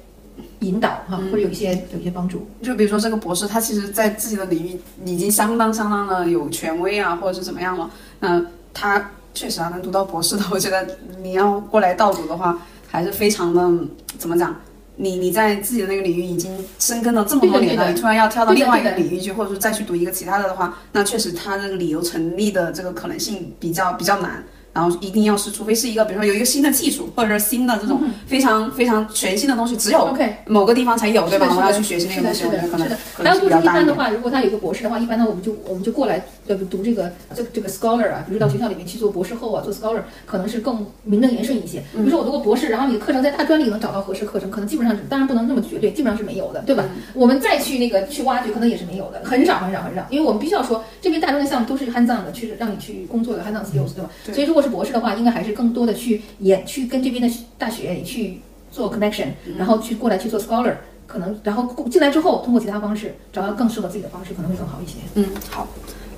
[0.59, 2.47] 引导哈，或者有一些有一些帮助。
[2.63, 7.91] 就比如说这个博士，他其实在自己的领域已经相当相当的有权威啊，或者是怎么样了。
[8.21, 8.45] 那
[8.75, 10.87] 他确实啊，能读到博士的，我觉得
[11.23, 12.59] 你要过来倒读的话。
[12.91, 13.87] 还是非常的
[14.17, 14.57] 怎么讲？
[15.01, 24.45] 你你在自己的那个领域已经深耕了这么多年了，你突然要跳到另外一个领域去，或者说再去读一个其他的的话，那确实他这个理由成立的这个可能性比较比较难。
[24.73, 30.17] 然后一定要是，除非是一个，比如说有一个新的技术，或者是新的这种非常非常全新的东西，只有
[30.47, 31.49] 某个地方才有，对吧？
[31.57, 41.81] 我要去学习那个东西，我觉得可能还有就是一般的话，如果他有个博士的话，一般呢我们就我们就过来呃读这个这这个 scholar 啊，比如到学校里面去做博士后啊，做 scholar 可能是更名正言顺一些。
[41.93, 46.85] 比如说我读过博士，然后你的课程在大专里能找到合适课程，可能基本上当然不能那么绝对，基本上是没有的，对吧？
[47.15, 54.11] 我们再去那个去挖掘，可能也是没有的，很少很少很少，因为我们必须要说这边大专的项目都是 hands on 的，去让你去工作的 hands on skills，对吧？
[54.33, 55.49] 所以如果是博士的话，应该还是。
[55.59, 58.41] 更多的去也去跟这边的大学去
[58.71, 64.99] 做 connection，然后去过来去做 scholar，可能然后进来之后通过其他方式找到更适合自己的方式，可能会更好一些。
[65.15, 65.67] 嗯，好，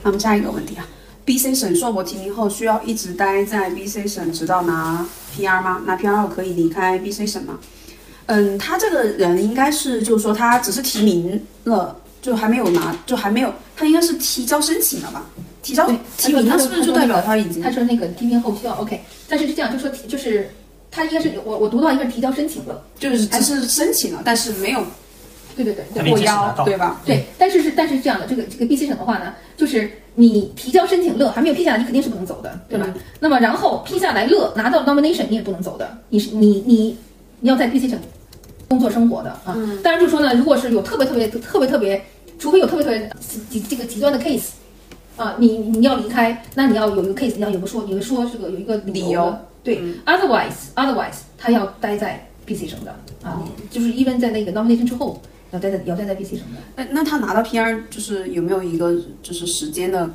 [0.03, 0.87] 那么下一个问题啊
[1.25, 5.81] ，BC 省硕博提名后需要一直待在 BC 省直到拿 PR 吗？
[5.87, 7.59] 拿 PR 后可以离开 BC 省吗？
[8.27, 15.25] 嗯，他这个人应该是就是说他只是提名了，就还没有拿，就还没有，他应该是提交申请了吧？
[15.63, 15.87] 提交
[16.17, 17.63] 提名，那是不是就代表他已经？
[17.63, 20.51] 他说那个提名后需要 OK，但是是这样，就说就是
[20.91, 24.83] 他应该是我我读到一个提交申请了，就是只是申请了，但是没有，
[25.57, 27.01] 对对对，过腰，对吧？
[27.05, 32.93] 对，但是是但是是这样的，这个这个 BC 省的话呢，就是你提交申请了还没有批下来，你肯定是不能走的，对吧？
[33.21, 36.97] 那么然后批下来了拿到 nomination 你也不能走的，你是你你
[37.41, 37.99] 你要在 BC 省
[38.69, 39.57] 工作生活的啊。
[39.83, 42.03] 当然就说呢，如果是有特别特别特别特别，
[42.39, 43.11] 除非有特别特别
[43.51, 44.49] 极这个极端的 case。
[45.21, 56.63] 啊，你你要离开，那你要有一个 case，你要有个说，有个说这个有一个理由，对，otherwise otherwise 他要待在 BC 省的啊，就是 even 在那个 nomination 之后要待在要待在 BC 省的。
[56.75, 60.09] 那那他拿到 PR 就是有没有一个就是时间的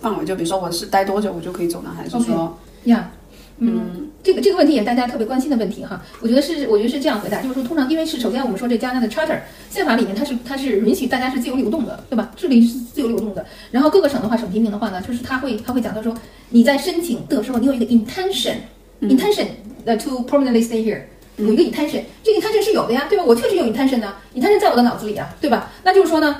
[0.00, 0.24] 范围？
[0.24, 1.92] 就比如说我是待多久我就可以走呢？
[1.94, 3.10] 还是说呀？
[3.58, 6.02] 嗯，这个这个问题也是大家特别关心的问题哈。
[6.20, 9.40] 我觉得是，我觉得是这样回答，就是说，通常因为是首先我们说这加拿大的 Charter
[9.70, 12.30] 宪法里面它是它是允许大家是自由流动的，对吧？
[12.36, 13.46] 智力是自由流动的。
[13.70, 16.14] 然后各个省的话，省提名的话呢，就是他会他会讲到说，
[16.50, 19.46] 你在申请的时候，你有一个 intention，intention
[19.86, 21.00] 呃 to permanently stay here，
[21.36, 23.24] 有一个 intention，这个 intention 是有的呀，对吧？
[23.24, 25.72] 我确实有 intention 呢，intention 在我的脑子里啊，对吧？
[25.82, 26.36] 那就是说呢，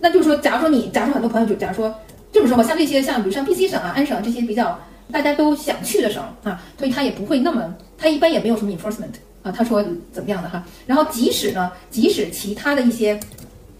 [0.00, 1.94] 那就是说，假如说你，假如说很多朋友就假如说
[2.32, 4.80] 这么说吧，像这些像比如像 BC 省啊、安省这些比较。
[5.12, 9.50] 大家都想去的省啊，所以他也不会那么，他一般也没有什么 enforcement 啊。
[9.50, 10.64] 他说怎么样的哈？
[10.86, 13.18] 然后即使呢，即使其他的一些，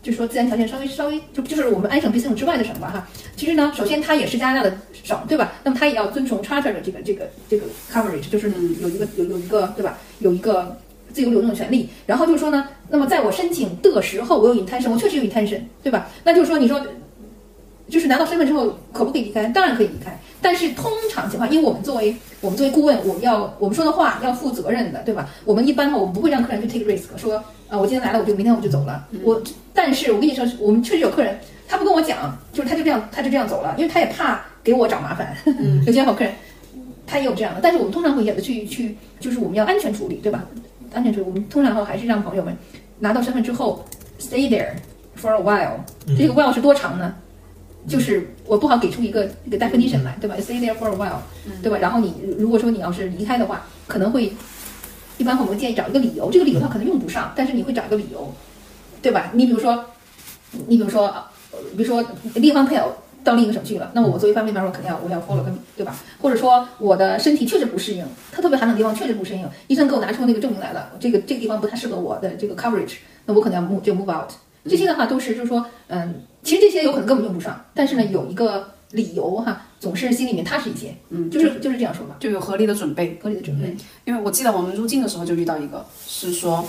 [0.02, 3.08] 就是说自然条件稍微稍微就就是我们安省、BC 省之外的省吧哈。
[3.36, 5.52] 其实呢，首先它也是加拿大的省，对吧？
[5.64, 9.98] 那么它也要遵从 Charter 的这个这个这个 coverage，就是有一个有有一个对吧？
[10.18, 10.76] 有一个
[11.12, 11.88] 自由流动的权利。
[12.06, 16.08] 然后就是说呢，那么在我申请的时候，我有 intention，我确实有 intention，对吧？
[16.24, 16.80] 那就是说，你说。
[17.90, 19.44] 就是拿到身份之后，可不可以离开？
[19.48, 20.18] 当然可以离开。
[20.40, 25.28] 但是通常情况，因为我们作为我们作为顾问，我们要我们说的话要负责任的，对吧？
[25.44, 27.34] 我们一般的话，我们不会让客人去 take risk，说
[27.68, 29.06] 啊，我今天来了，我就明天我就走了。
[29.22, 29.42] 我，
[29.74, 31.38] 但是我跟你说，我们确实有客人，
[31.68, 35.36] 他不跟我讲，就是他就这样，他就这样走了，因为他也怕给我找麻烦。
[35.86, 36.32] 有些好客人，
[37.06, 37.60] 他也有这样的。
[37.62, 40.44] 但是我们通常会也去去，就是我们要安全处理，对吧？
[40.94, 42.56] 安全处理，我们通常的话还是让朋友们
[43.00, 43.84] 拿到身份之后
[44.18, 44.70] stay there
[45.20, 45.76] for a while。
[46.18, 47.14] 这个 while 是多长呢？
[47.88, 51.18] 就是我不好给出一个一个 definition 来，对吧？Stay there for a while，
[51.62, 51.78] 对吧？
[51.78, 54.32] 然后你如果说你要是离开的话，可能会
[55.18, 58.32] 一般我们建议找一个理由，这个理由他可能用不上，但是你会找一个理由，
[59.00, 59.30] 对吧？
[59.34, 59.84] 你比如说，
[60.66, 61.12] 你比如说，
[61.76, 62.04] 比如说
[62.34, 62.92] 另一方配偶
[63.24, 65.96] 到另一个省去了，那么我作为 family member 肯定要我要 follow 跟对吧？
[66.20, 74.30] 或者说我的身体确实不适应，它特别寒冷的地方确实不适应，医生给我拿出那个证明来了，这个这个地方不太适合我的这个 coverage，那我可能要 move 就 move out。
[74.68, 76.22] 这些的话都是就是说，嗯。
[76.42, 80.94] 其实这些有可能根本用不上，但是呢，有一个理由哈，总是心里面踏实一些。
[81.10, 83.76] 嗯，就是就是这样说吧，就有合理的准备，合理的准备。
[84.04, 86.66] 因为我记得我们入境的时候就遇到一个，是说。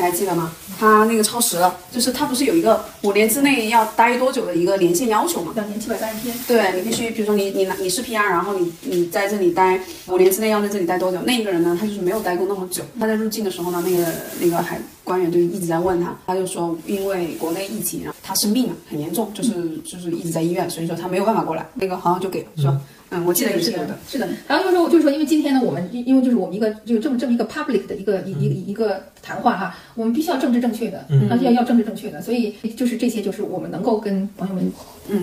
[0.00, 0.50] 你还记得吗？
[0.78, 5.52] 他那个超时了，就是他不是有一个五年之内要待多久的一个年限要求吗？
[5.54, 6.34] 两年七百三十天。
[6.48, 11.20] 对你必须，比如说你你你是 PR，然后你你在这里待五年之内要在这里待多久？
[11.22, 12.82] 那个人呢，他就是没有待过那么久。
[12.98, 19.52] 他在入境的时候呢，那个那个海官员就一直在问他，他就说因为国内疫情，他生病了，很严重，就是
[19.84, 21.66] 就是一直在医院，所以说他没有办法过来。
[21.74, 22.80] 那个好像就给了，是吧？
[23.10, 24.28] 嗯，我记得也是有的，是的。
[24.46, 31.04] 然后就是说，就是说，因为今天呢，我们因为就是我们一个就这么这么一个 public 的一个一一一个谈话哈，我们必须要政治正确的，
[31.42, 34.72] 要要政治正确的，所以就是这些就是我们能够跟朋友们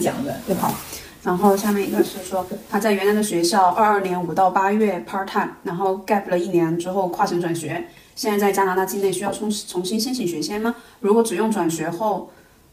[0.02, 0.74] 讲的，对吧？
[1.24, 7.86] 然后下面一个是说他在原来的学校二二年五到八月 part time，然后 gap 了一年之后跨省转学，
[8.16, 10.76] 现在在加拿大境内需要重重新申请学签吗？
[11.00, 12.30] 如果只用转学后，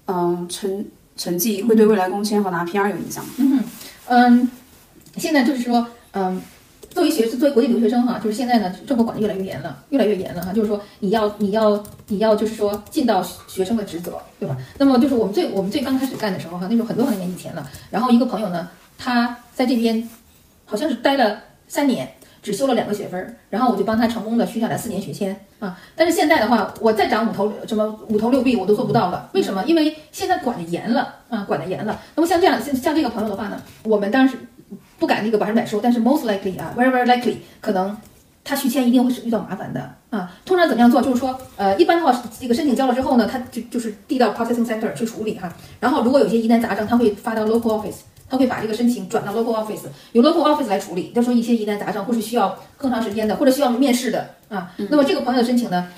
[0.06, 0.84] 嗯成
[1.16, 3.30] 成绩会对未来工签和拿 PR 有影响吗？
[3.38, 3.64] 嗯
[4.06, 4.50] 嗯。
[5.16, 6.40] 现在就是说，嗯，
[6.90, 10.52] 作为学作为国际留学生哈，就是现在呢，政府管的越来越严了，越来越严了哈。
[10.52, 14.56] 就是说，你要你要你要就是说尽到学生的职责，对吧？
[14.78, 17.68] 那么就是我们最我们最刚开始干的时候哈，那时候很多很多年以前了。
[17.90, 20.08] 然后一个朋友呢，他在这边
[20.64, 22.08] 好像是待了三年，
[22.42, 25.76] 只修了两个学分，然后我就帮他成功的续下来四年学签啊。
[25.96, 29.28] 但是现在的话，我再涨五头什么五头六臂我都做不到了。
[29.32, 29.64] 为什么？
[29.64, 32.00] 因为现在管的严了啊，管的严了。
[32.14, 34.38] 那么像这样像像这个朋友的话呢，我们当时。
[34.98, 37.96] 不敢那个百分百说，但是 most likely 啊，very very likely，可能
[38.42, 40.30] 他续签一定会是遇到麻烦的啊。
[40.44, 41.02] 通常怎么样做？
[41.02, 45.52] 就是说，呃，一般的话，这个申请交了之后呢，他就就是递到 processing center 去处理哈。
[45.80, 49.82] 然后如果有些疑难杂症，他会发到 local office，他会把这个申请转到 local office，
[50.12, 51.10] 由 local office 来处理。
[51.12, 54.72] 就说一些疑难杂症或是需要更长时间的，或者需要面试的啊。
[54.90, 55.88] 那么这个朋友的申请呢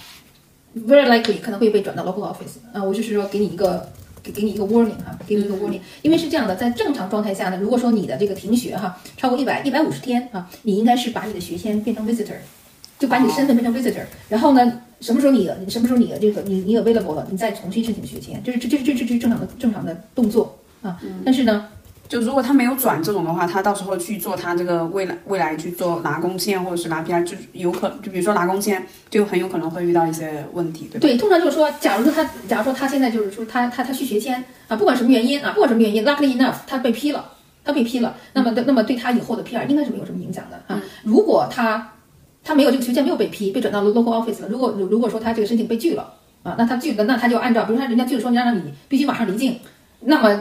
[0.87, 2.83] ，very likely 可能会被转到 local office 啊。
[2.83, 3.89] 我就是说给你一个。
[4.33, 12.37] 给你一个 warning 哈，给你一个 warning，因为是这样的，在正常状态下呢，如果说你的这个停学哈超过一百一百五十天啊，你应该是把你的学签变成 visitor，
[12.99, 21.69] 就把你的身份变成 visitor，然后呢，什么时候你什么时候你的这个你你 available 了，你再重新申请学签，这是这这这这这正常的正常的动作啊，但是呢。
[22.09, 28.81] 就如果他没有转这种的话，他到时候去做他这个未来未来去做拿工签或者是拿 PR，就有可就比如说拿工签，
[29.11, 31.01] 就很有可能会遇到一些问题，对吧？
[31.01, 37.25] 对，通常就是说，假如说他，假如说他现在就是说他他他去学签啊，不管什么原因啊，不管什么原因，luckily enough，他被批了，
[37.65, 40.81] 他被批了，那么那么对他以后的 PR 应该是没有什么影响的啊。
[41.03, 41.93] 如果他
[42.45, 46.13] 他没有这个学签没有被批，被转到 local office 了，如果如果说他这个申请被拒了
[46.45, 49.59] 啊，那他拒的那他就按照，比如说人家拒了说你让你必须马上离境，
[50.01, 50.41] 那么。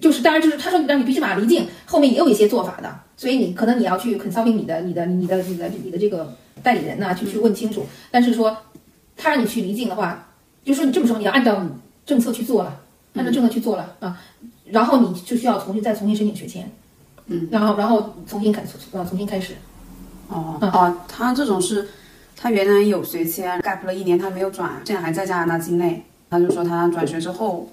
[0.00, 7.86] 就是，当然就是他说让你必须马上离境，后面也有一些做法的，所以你可能你要去 consulting 你的、你的、你的、你的、你的这个代理人呐，去去问清楚。
[8.10, 8.56] 但是说
[9.16, 10.28] 他让你去离境的话，
[10.64, 11.60] 就说你这么说，你要按照
[12.04, 12.80] 政策去做了，
[13.14, 14.20] 按照政策去做了啊，
[14.66, 16.70] 然后你就需要重新再重新申请学签，
[17.26, 19.54] 嗯，然后然后重新开呃重新开始，
[20.28, 20.58] 哦。
[20.60, 20.70] 嗯。
[20.70, 21.88] 哦，他这种是，
[22.36, 27.68] 他原来有学签 gap 了一年，他没有转，现在还在加拿大境内，他就说他转学之后，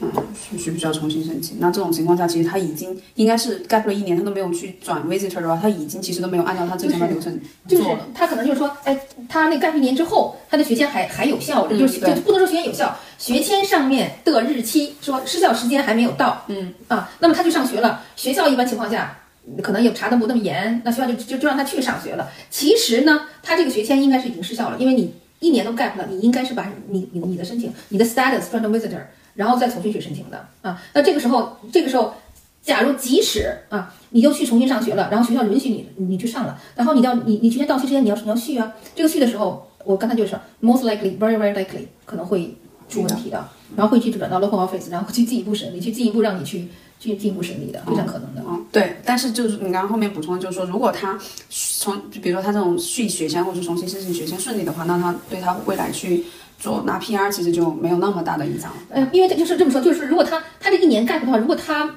[0.00, 1.58] 嗯，需需不需要重新申请？
[1.60, 7.82] 那这种情况下，其实他已经应该是 gap 了一年，他都没有去转 visitor 的话，他已经其实都没有按照他之前的流程就是。
[8.14, 19.18] 他可能就是说，哎，他那 gap 一年之后，他的学签还还有效，嗯就是对就不能说学签有效，学签上面的日期说失效时间还没有到，嗯啊，那么他去上学了，学校一般情况下。
[19.62, 22.30] 可能也查的不那么严，那学校就就就让他去上学了。
[22.50, 29.00] 其实呢，他这个学签应该是已经失效了，因为你一年都 gap 了，你应该是把你你你的申请、你的 status 转成 visitor，
[29.38, 30.82] 然后再重新去申请的啊。
[30.92, 32.12] 那这个时候，这个时候，
[32.60, 42.56] 假如即使啊，你就去重新上学了，然后学校允许你你去上了，然后你要你你提前到期之前你要你要续啊，这个续的时候，我刚才就是 most likely very very likely 可能会
[42.88, 46.66] 出问题的，然后会去转到 local office，然后去进一步审理，去进一步让你去
[46.98, 48.42] 去进一步审理的，非常可能的。
[48.46, 51.18] 嗯，对，但是就是你刚刚后面补充的，就是说，如果他
[51.48, 56.24] 从，比如说他这种续学签或者重新申请学签顺利的话，那他对他未来去
[56.58, 58.76] 做拿 PR 其实就没有那么大的影响了。
[58.90, 61.88] 嗯，因为这就是这么说，就是如果他他这一年 gap 的话，如果他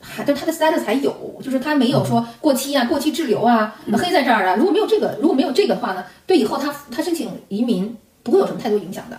[0.00, 9.18] 还就他的 status 还有，就是他没有说过期啊、过期滞留啊、黑在这儿啊，如果没有这个，如果没有这个的话呢，对以后他他申请移民不会有什么太多影响的。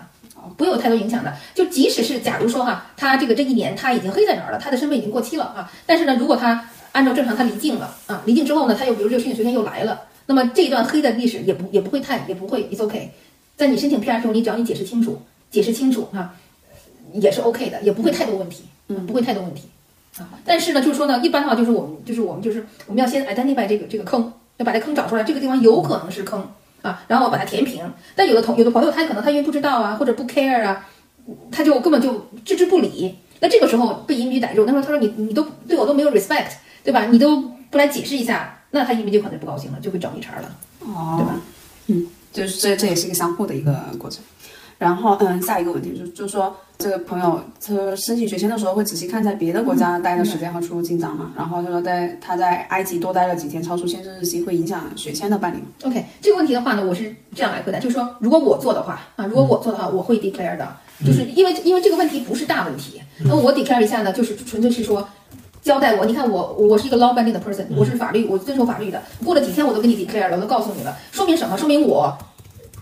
[0.58, 13.12] 不会有太多影响的，就即使是假如说哈，他这个这一年他已经黑在这儿了，他的身份已经过期了啊，但是呢，如果他按照正常他离境了啊，离境之后呢，他又比如这个申请学签又来了，那么这一段黑的历史也不也不会太也不会，it's OK，
[13.62, 16.34] 在你申请 PR 的时候，你只要你解释清楚，解释清楚哈、
[17.14, 19.66] 也是 OK 的，也不会太多问题，嗯，不会太多问题
[20.18, 20.28] 啊。
[20.43, 26.43] 但是呢，就是说呢，一般的话就是我们就是我们就是我们要先 identify 这个这个坑，要把这坑找出来，这个地方有可能是坑
[26.82, 27.88] 啊，然后把它填平。
[28.16, 30.88] 但有的同有的朋友他可能他因为不知道啊，或者不 care 啊，
[31.51, 33.16] 他就根本就置之不理。
[33.41, 36.53] 那这个时候被移民局逮住，那时候他说你你都对我都没有 respect，
[36.84, 37.05] 对吧？
[37.05, 37.39] 你都
[37.70, 41.41] 不来解释一下，那他移民局可能就不高兴了，就会找你茬了，哦，对吧？
[41.86, 44.24] 嗯，就是这这也是一个相互的一个过程。
[44.78, 51.32] 然后，嗯，下一个问题就，就是说这个朋友他申请学签的时候会仔细看在别的国家待的时间和出入境长嘛？
[51.38, 60.68] 然后他说在他在埃及多待了几天，超出签证日期会影响学签的办理吗？OK，这个问题的话呢，我是这样来回答，就是说，如果我做的话啊，如果我做的话，我会 declare 的，
[61.06, 65.08] 就是因为因为这个问题不是大问题，那我 declare 一下呢，就是纯粹是说。
[65.62, 69.01] 交代我，你看我我是一个 law binding 的 person，我是法律，我遵守法律的。
[69.24, 71.57] 过了几天我都跟你 declare 了，我都告诉你了，说明什么？
[71.57, 72.18] 说明我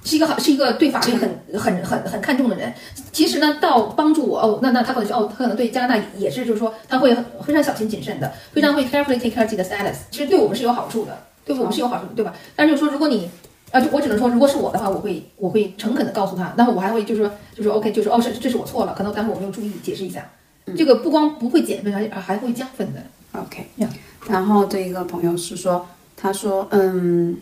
[0.03, 2.73] 是一个好是一个对法律很很很很看重的人。
[3.11, 7.13] 其实呢，到帮助我哦，那那他可能是哦，他可能对加拿大也是，就是说他会
[7.43, 12.33] 非常小心谨慎的，非常会 carefully take care 自己的 status，其实对我们是有好处的，对我们是有好处的，对吧？
[12.55, 13.29] 但是就是说，如果你
[13.71, 20.27] 啊，就我只能说，如果是我的话，我会我会诚恳的告诉他，然后我还会就是说就是说 OK，就是哦，是这是我错了，可能待会我没有注意，解释一下。
[20.75, 23.03] 这个不光不会减分，而且还会加分的。
[23.33, 23.89] OK，Yeah
[24.27, 27.37] 然后这一个朋友是说，他说，嗯，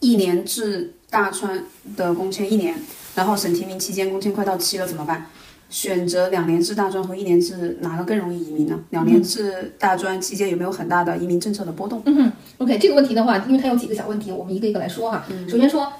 [0.00, 1.64] 一年制大专
[1.96, 2.74] 的工签一年，
[3.14, 5.26] 然后审提名期间工签快到期了怎么办？
[5.70, 8.78] 选择两年制大专和一年制哪个更容易移民呢？
[8.90, 12.00] 两年制大专期间有没有很大的移民政策的波动？
[12.04, 15.24] 嗯哼，OK，这个问题的话，因为它有几个小问题，我们一个一个来说哈。
[15.48, 15.92] 首先说，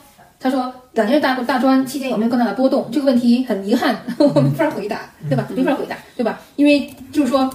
[0.44, 2.86] 他说两年大大专期间有没有更大的波动？
[2.92, 5.48] 这个问题很遗憾， 我没法回答，对吧？
[5.56, 6.38] 没法回答，对吧？
[6.56, 7.50] 因为就是说，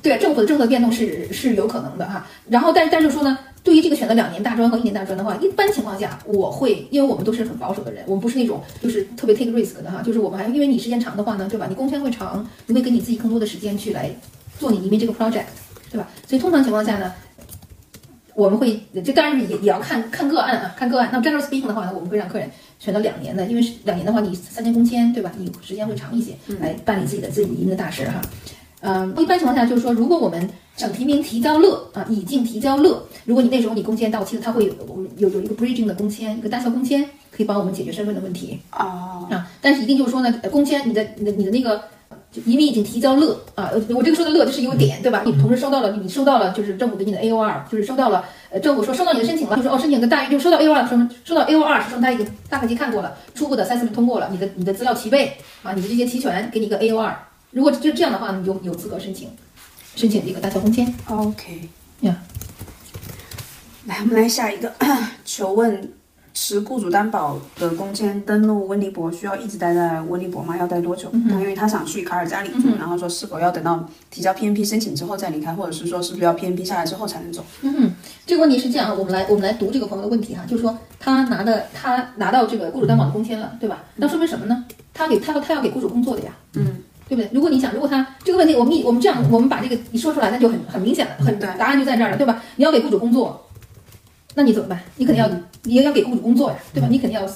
[0.00, 2.26] 对政府的政策变动是是有可能的哈。
[2.48, 11.66] 然后，但但是说呢，对于这个选择两年大专和一年大专的话，一般情况下我会，因为我们都是很保守的人，我们不是那种就是特别 take risk 的哈，就是我们还因为你时间长的话呢，对吧？
[11.68, 14.08] 你工签会长，你会给你自己更多的时间去来
[14.58, 15.44] 做你移民这个 project，
[15.90, 16.08] 对吧？
[16.26, 17.12] 所以通常情况下呢。
[18.34, 21.10] 我们会，这当然也也要看看个案啊，看个案。
[21.12, 25.32] 那 general speaking 的话呢，我们会让客人选择两年的，因为是两年的话，你三年工签，对吧？
[25.36, 28.20] 你时间会长一些，来办理自己的自己移民的大事哈。
[28.80, 38.58] 嗯，一般情况下就是说，如果我们省提名提交乐啊，已经提交乐，如果你那时候你工签到期了，他会有我们有有一个 bridging 的工签，一个单效工签，可以帮我们解决身份的问题。
[38.72, 41.82] 哦，啊，但是一定就是说呢，呃工签你的你的你的那个就
[42.46, 45.22] 移民已经提交了啊，呃我这个说的乐就是有点对吧？
[45.24, 57.00] 你同时收到了，你收到了就是政府给你的 A O R，就是收到了呃政府说收到你的申请了，就说哦申请个大就收到 A O R 说收到 A O R 是说他已经大概级看过了，初步的 assessment 通过了，你的你的资料齐备啊，你的这些齐全，给你一个 A O
[57.00, 59.28] R，如果就这样的话，你就有资格申请
[59.94, 60.92] 申请这个大桥工签。
[61.08, 61.68] OK，
[62.00, 62.16] 呀
[63.84, 64.72] 来，我们来下一个，
[65.24, 65.92] 求问
[66.34, 70.56] 持雇主担保的工签登录温尼伯需要一直待在温尼伯吗？
[70.56, 71.10] 要待多久？
[71.28, 77.44] 他因为他想去卡尔加里住，然后说是否要等到提交 PNP 申请之后再离开，或者是说是不是要 PNP 下来之后才能走？
[77.62, 77.90] 嗯哼，
[78.26, 83.84] 这个问题是这样，我们来我们来读这个朋友的问题哈，就是说他拿的他拿到这个雇主担保的工签了，对吧？
[83.96, 84.64] 那说明什么呢？
[84.94, 86.64] 他给他他要给雇主工作的呀，嗯，
[87.08, 87.30] 对不对？
[87.32, 92.42] 如果你想，如果他这个问题，我们一我们这样，我们把这个你说出来，那就很很明显了，很对答案就在这儿了，对吧？
[92.56, 93.48] 你要给雇主工作，
[94.34, 94.80] 那你怎么办？
[94.96, 95.30] 你肯定要，
[95.64, 96.88] 你也要给雇主工作呀，对吧？
[96.90, 97.26] 你肯定要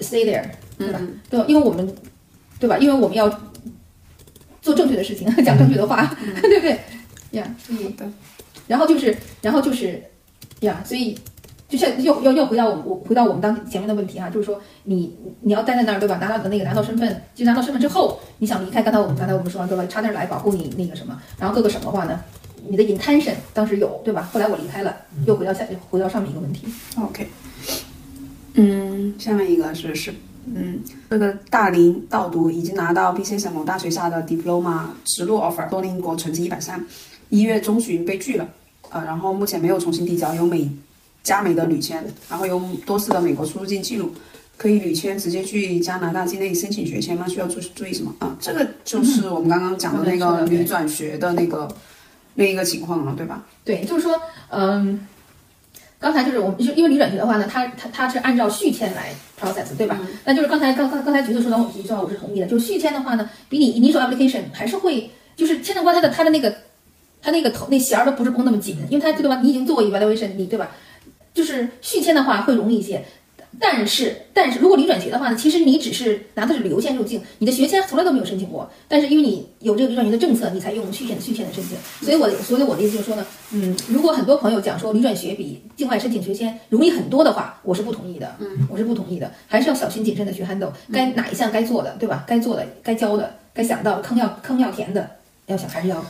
[0.00, 0.44] stay there，
[0.78, 1.00] 对吧？
[1.30, 1.46] 对吧？
[1.48, 1.94] 因为我们，
[2.58, 2.78] 对吧？
[2.78, 3.28] 因为我们要
[4.62, 6.04] 做正确的事情， 讲正确的话，
[6.42, 6.78] 对不对？
[7.32, 8.06] 呀，嗯，对，
[8.66, 10.02] 然后就是，然后就是，
[10.60, 11.16] 呀，所以。
[11.68, 16.16] 就像又又又回到我我回到我们当前面的问题哈、就是说你你要待在那儿对吧？
[16.18, 19.84] 拿到的那个拿到身份，就拿到身份之后，你想离开，刚才我们刚才我们说了对吧？
[19.86, 22.20] 差点来保护你那个什么，然后各个省的话呢，
[22.68, 24.28] 你的 intention 当时有对吧？
[24.32, 24.96] 后来我离开了，
[25.26, 26.66] 又回到下回到上面一个问题。
[27.00, 27.26] OK，
[28.54, 30.14] 嗯，下面一个是是
[30.54, 36.84] 嗯，这个大龄到读已经拿到 BC 省某大学下的 diploma 直录 offer，多邻国成绩一百三，
[37.30, 38.48] 一月中旬被拒了，
[38.90, 40.70] 呃，然后目前没有重新递交，有美
[41.22, 44.12] 加美的旅签，然后有多次的美国出入境记录。
[44.58, 47.28] 可以旅签直接去加拿大境内申请学签吗？
[47.28, 48.34] 需要注注意什么啊？
[48.40, 51.68] 这个就是我们刚刚讲的那个旅转学的那个
[52.36, 53.44] 那一个情况了，对吧？
[53.64, 54.20] 对，就是说，
[54.50, 55.06] 嗯，
[55.98, 59.98] 刚才就是我们因为旅转学的话呢，它它它是按照续签来 process，对吧？
[60.24, 62.46] 那就是刚才刚刚刚才橘子说的一句话，我是同意的。
[62.46, 66.54] 就是续签的话呢，比你 initial application 还是会，就是签证官他的他的那个
[67.20, 69.40] 他那个头那弦儿都不是绷那么紧，因为他对吧？
[69.42, 70.70] 你已经做过 evaluation，你对吧？
[71.32, 73.04] 就是续签的话会容易一些。
[73.58, 78.70] 但是，但是如果旅转学的话呢，其实你只是拿的是旅游签入境，你的学签从来都没有申请过。
[78.86, 81.76] 但是因为你有这个旅转学的政策，你才用续签续签的申请。
[82.06, 88.36] 所以我所以我的意思就是说呢，嗯，如果很多朋友讲说旅转学比境外申请学签容易很多的话，我是不同意的。
[88.40, 92.24] 嗯，我是不同意的，还是要小心谨慎的去 handle，该哪一项该做的，对吧？
[92.26, 95.10] 该做的、该教的、该想到坑要坑要填的，
[95.46, 96.04] 要想还是要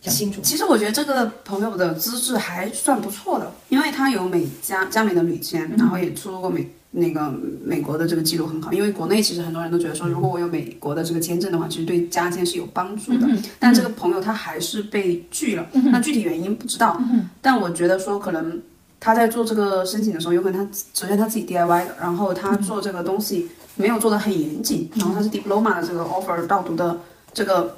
[0.00, 0.40] 想清楚。
[0.40, 7.32] 其实我觉得这个朋友的资质还算不错的，因为他有美加加美的旅签，然后也出入过美那个
[7.64, 8.72] 美国的这个记录很好。
[8.72, 13.28] 因为国内其实很多人都觉得说，如果我有美国的这个签证的话，其实对加签是有帮助的。
[13.58, 17.00] 但这个朋友他还是被拒了，那具体原因不知道。
[17.40, 18.60] 但我觉得说可能。
[19.00, 26.98] 他在做这个申请的时候，有可能他首先他自己 DIY 的，然后他做这个东西没有做的很严谨，然后他是 diploma 的这个 offer 到读的
[27.32, 27.76] 这个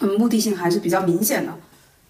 [0.00, 1.54] 嗯目的性还是比较明显的。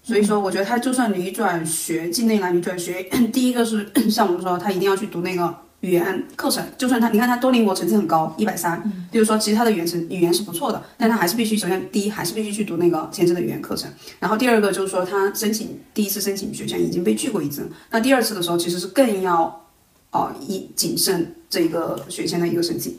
[0.03, 5.55] 所以说，我觉得他就算你转学境内来你转学， 第一个是像我们说，他一定要去读那个
[5.87, 6.65] 语言课程。
[6.77, 8.83] 就算他，你看他多邻国成绩很高，一百三，
[9.13, 13.91] 就是说其实他的语言成语言是不错的，但他还是必须首先第一还是必须去读那个签证的语言课程。
[14.19, 19.65] 然后第二个就是说他申请第一次申请学签已经被拒过一次，那第二次的时候其实是更要
[20.11, 22.97] 哦一谨慎这个学签的一个申请。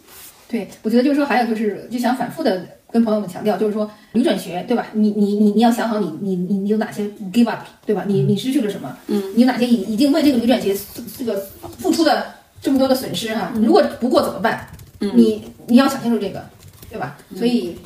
[0.50, 4.88] 对，我觉得就是说，还有就是，就想反复的跟朋友们强调，就是说，旅转学，对吧？
[4.94, 8.06] 你你你你要想好你你你你有哪些 give up，对吧？
[8.08, 8.98] 你你失去了什么？
[9.08, 10.74] 嗯，你有哪些已已经为这个旅转学
[11.18, 11.36] 这个
[11.80, 12.26] 付出的
[12.68, 14.68] 这么多的损失哈、如果不过怎么办？
[14.99, 16.43] 嗯，你你要想清楚这个，
[16.89, 17.15] 对吧？
[17.34, 17.78] 所以，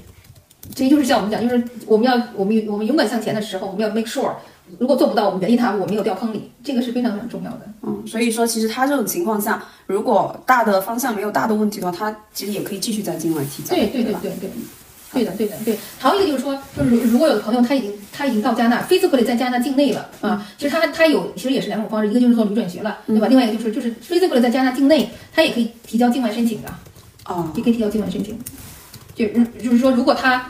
[0.74, 4.34] 这就是像我们讲，就是我们要我们我们勇敢向前的时候，我们要 make sure，
[4.80, 7.60] 如果做不到，我们原地踏步，我没有掉坑里，这个是非常非常重要的。
[7.84, 13.76] 嗯，所以说其实他这种情况下，如果大的方向没有大的问题的话，他其实也可以继续在境外提交。
[13.76, 14.20] 对对对吧？
[14.24, 14.50] 对对，
[15.14, 15.78] 对的对的对。
[16.00, 23.28] 还有一个就是说，就是如如果有的朋友他已经他已经到加拿大，physically 在加拿大境内了啊，其实他他有其实也是两种方式，一个就是做旅转学了，对吧？
[23.28, 26.74] 另外一个就是就是 physically 在加拿大境内，他也可以提交境外申请的，
[27.26, 28.38] 哦，也可以提交境外申请。
[29.14, 29.28] 就
[29.62, 30.50] 就是说，如果他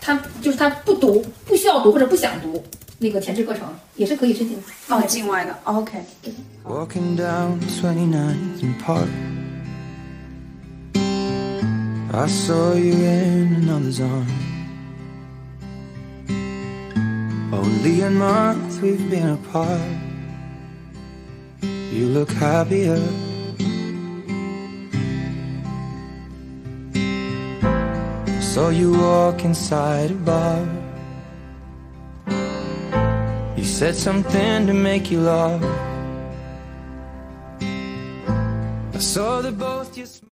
[0.00, 2.64] 他就是他不读，不需要读或者不想读
[2.98, 4.56] 那个前置课程，也是可以申请
[4.88, 5.98] 哦，境外的，OK。
[12.16, 14.28] I saw you in another's arm.
[17.52, 19.80] Only a month we've been apart.
[21.60, 23.02] You look happier.
[26.94, 30.68] I saw you walk inside a bar.
[33.56, 35.64] You said something to make you laugh.
[38.94, 40.06] I saw that both your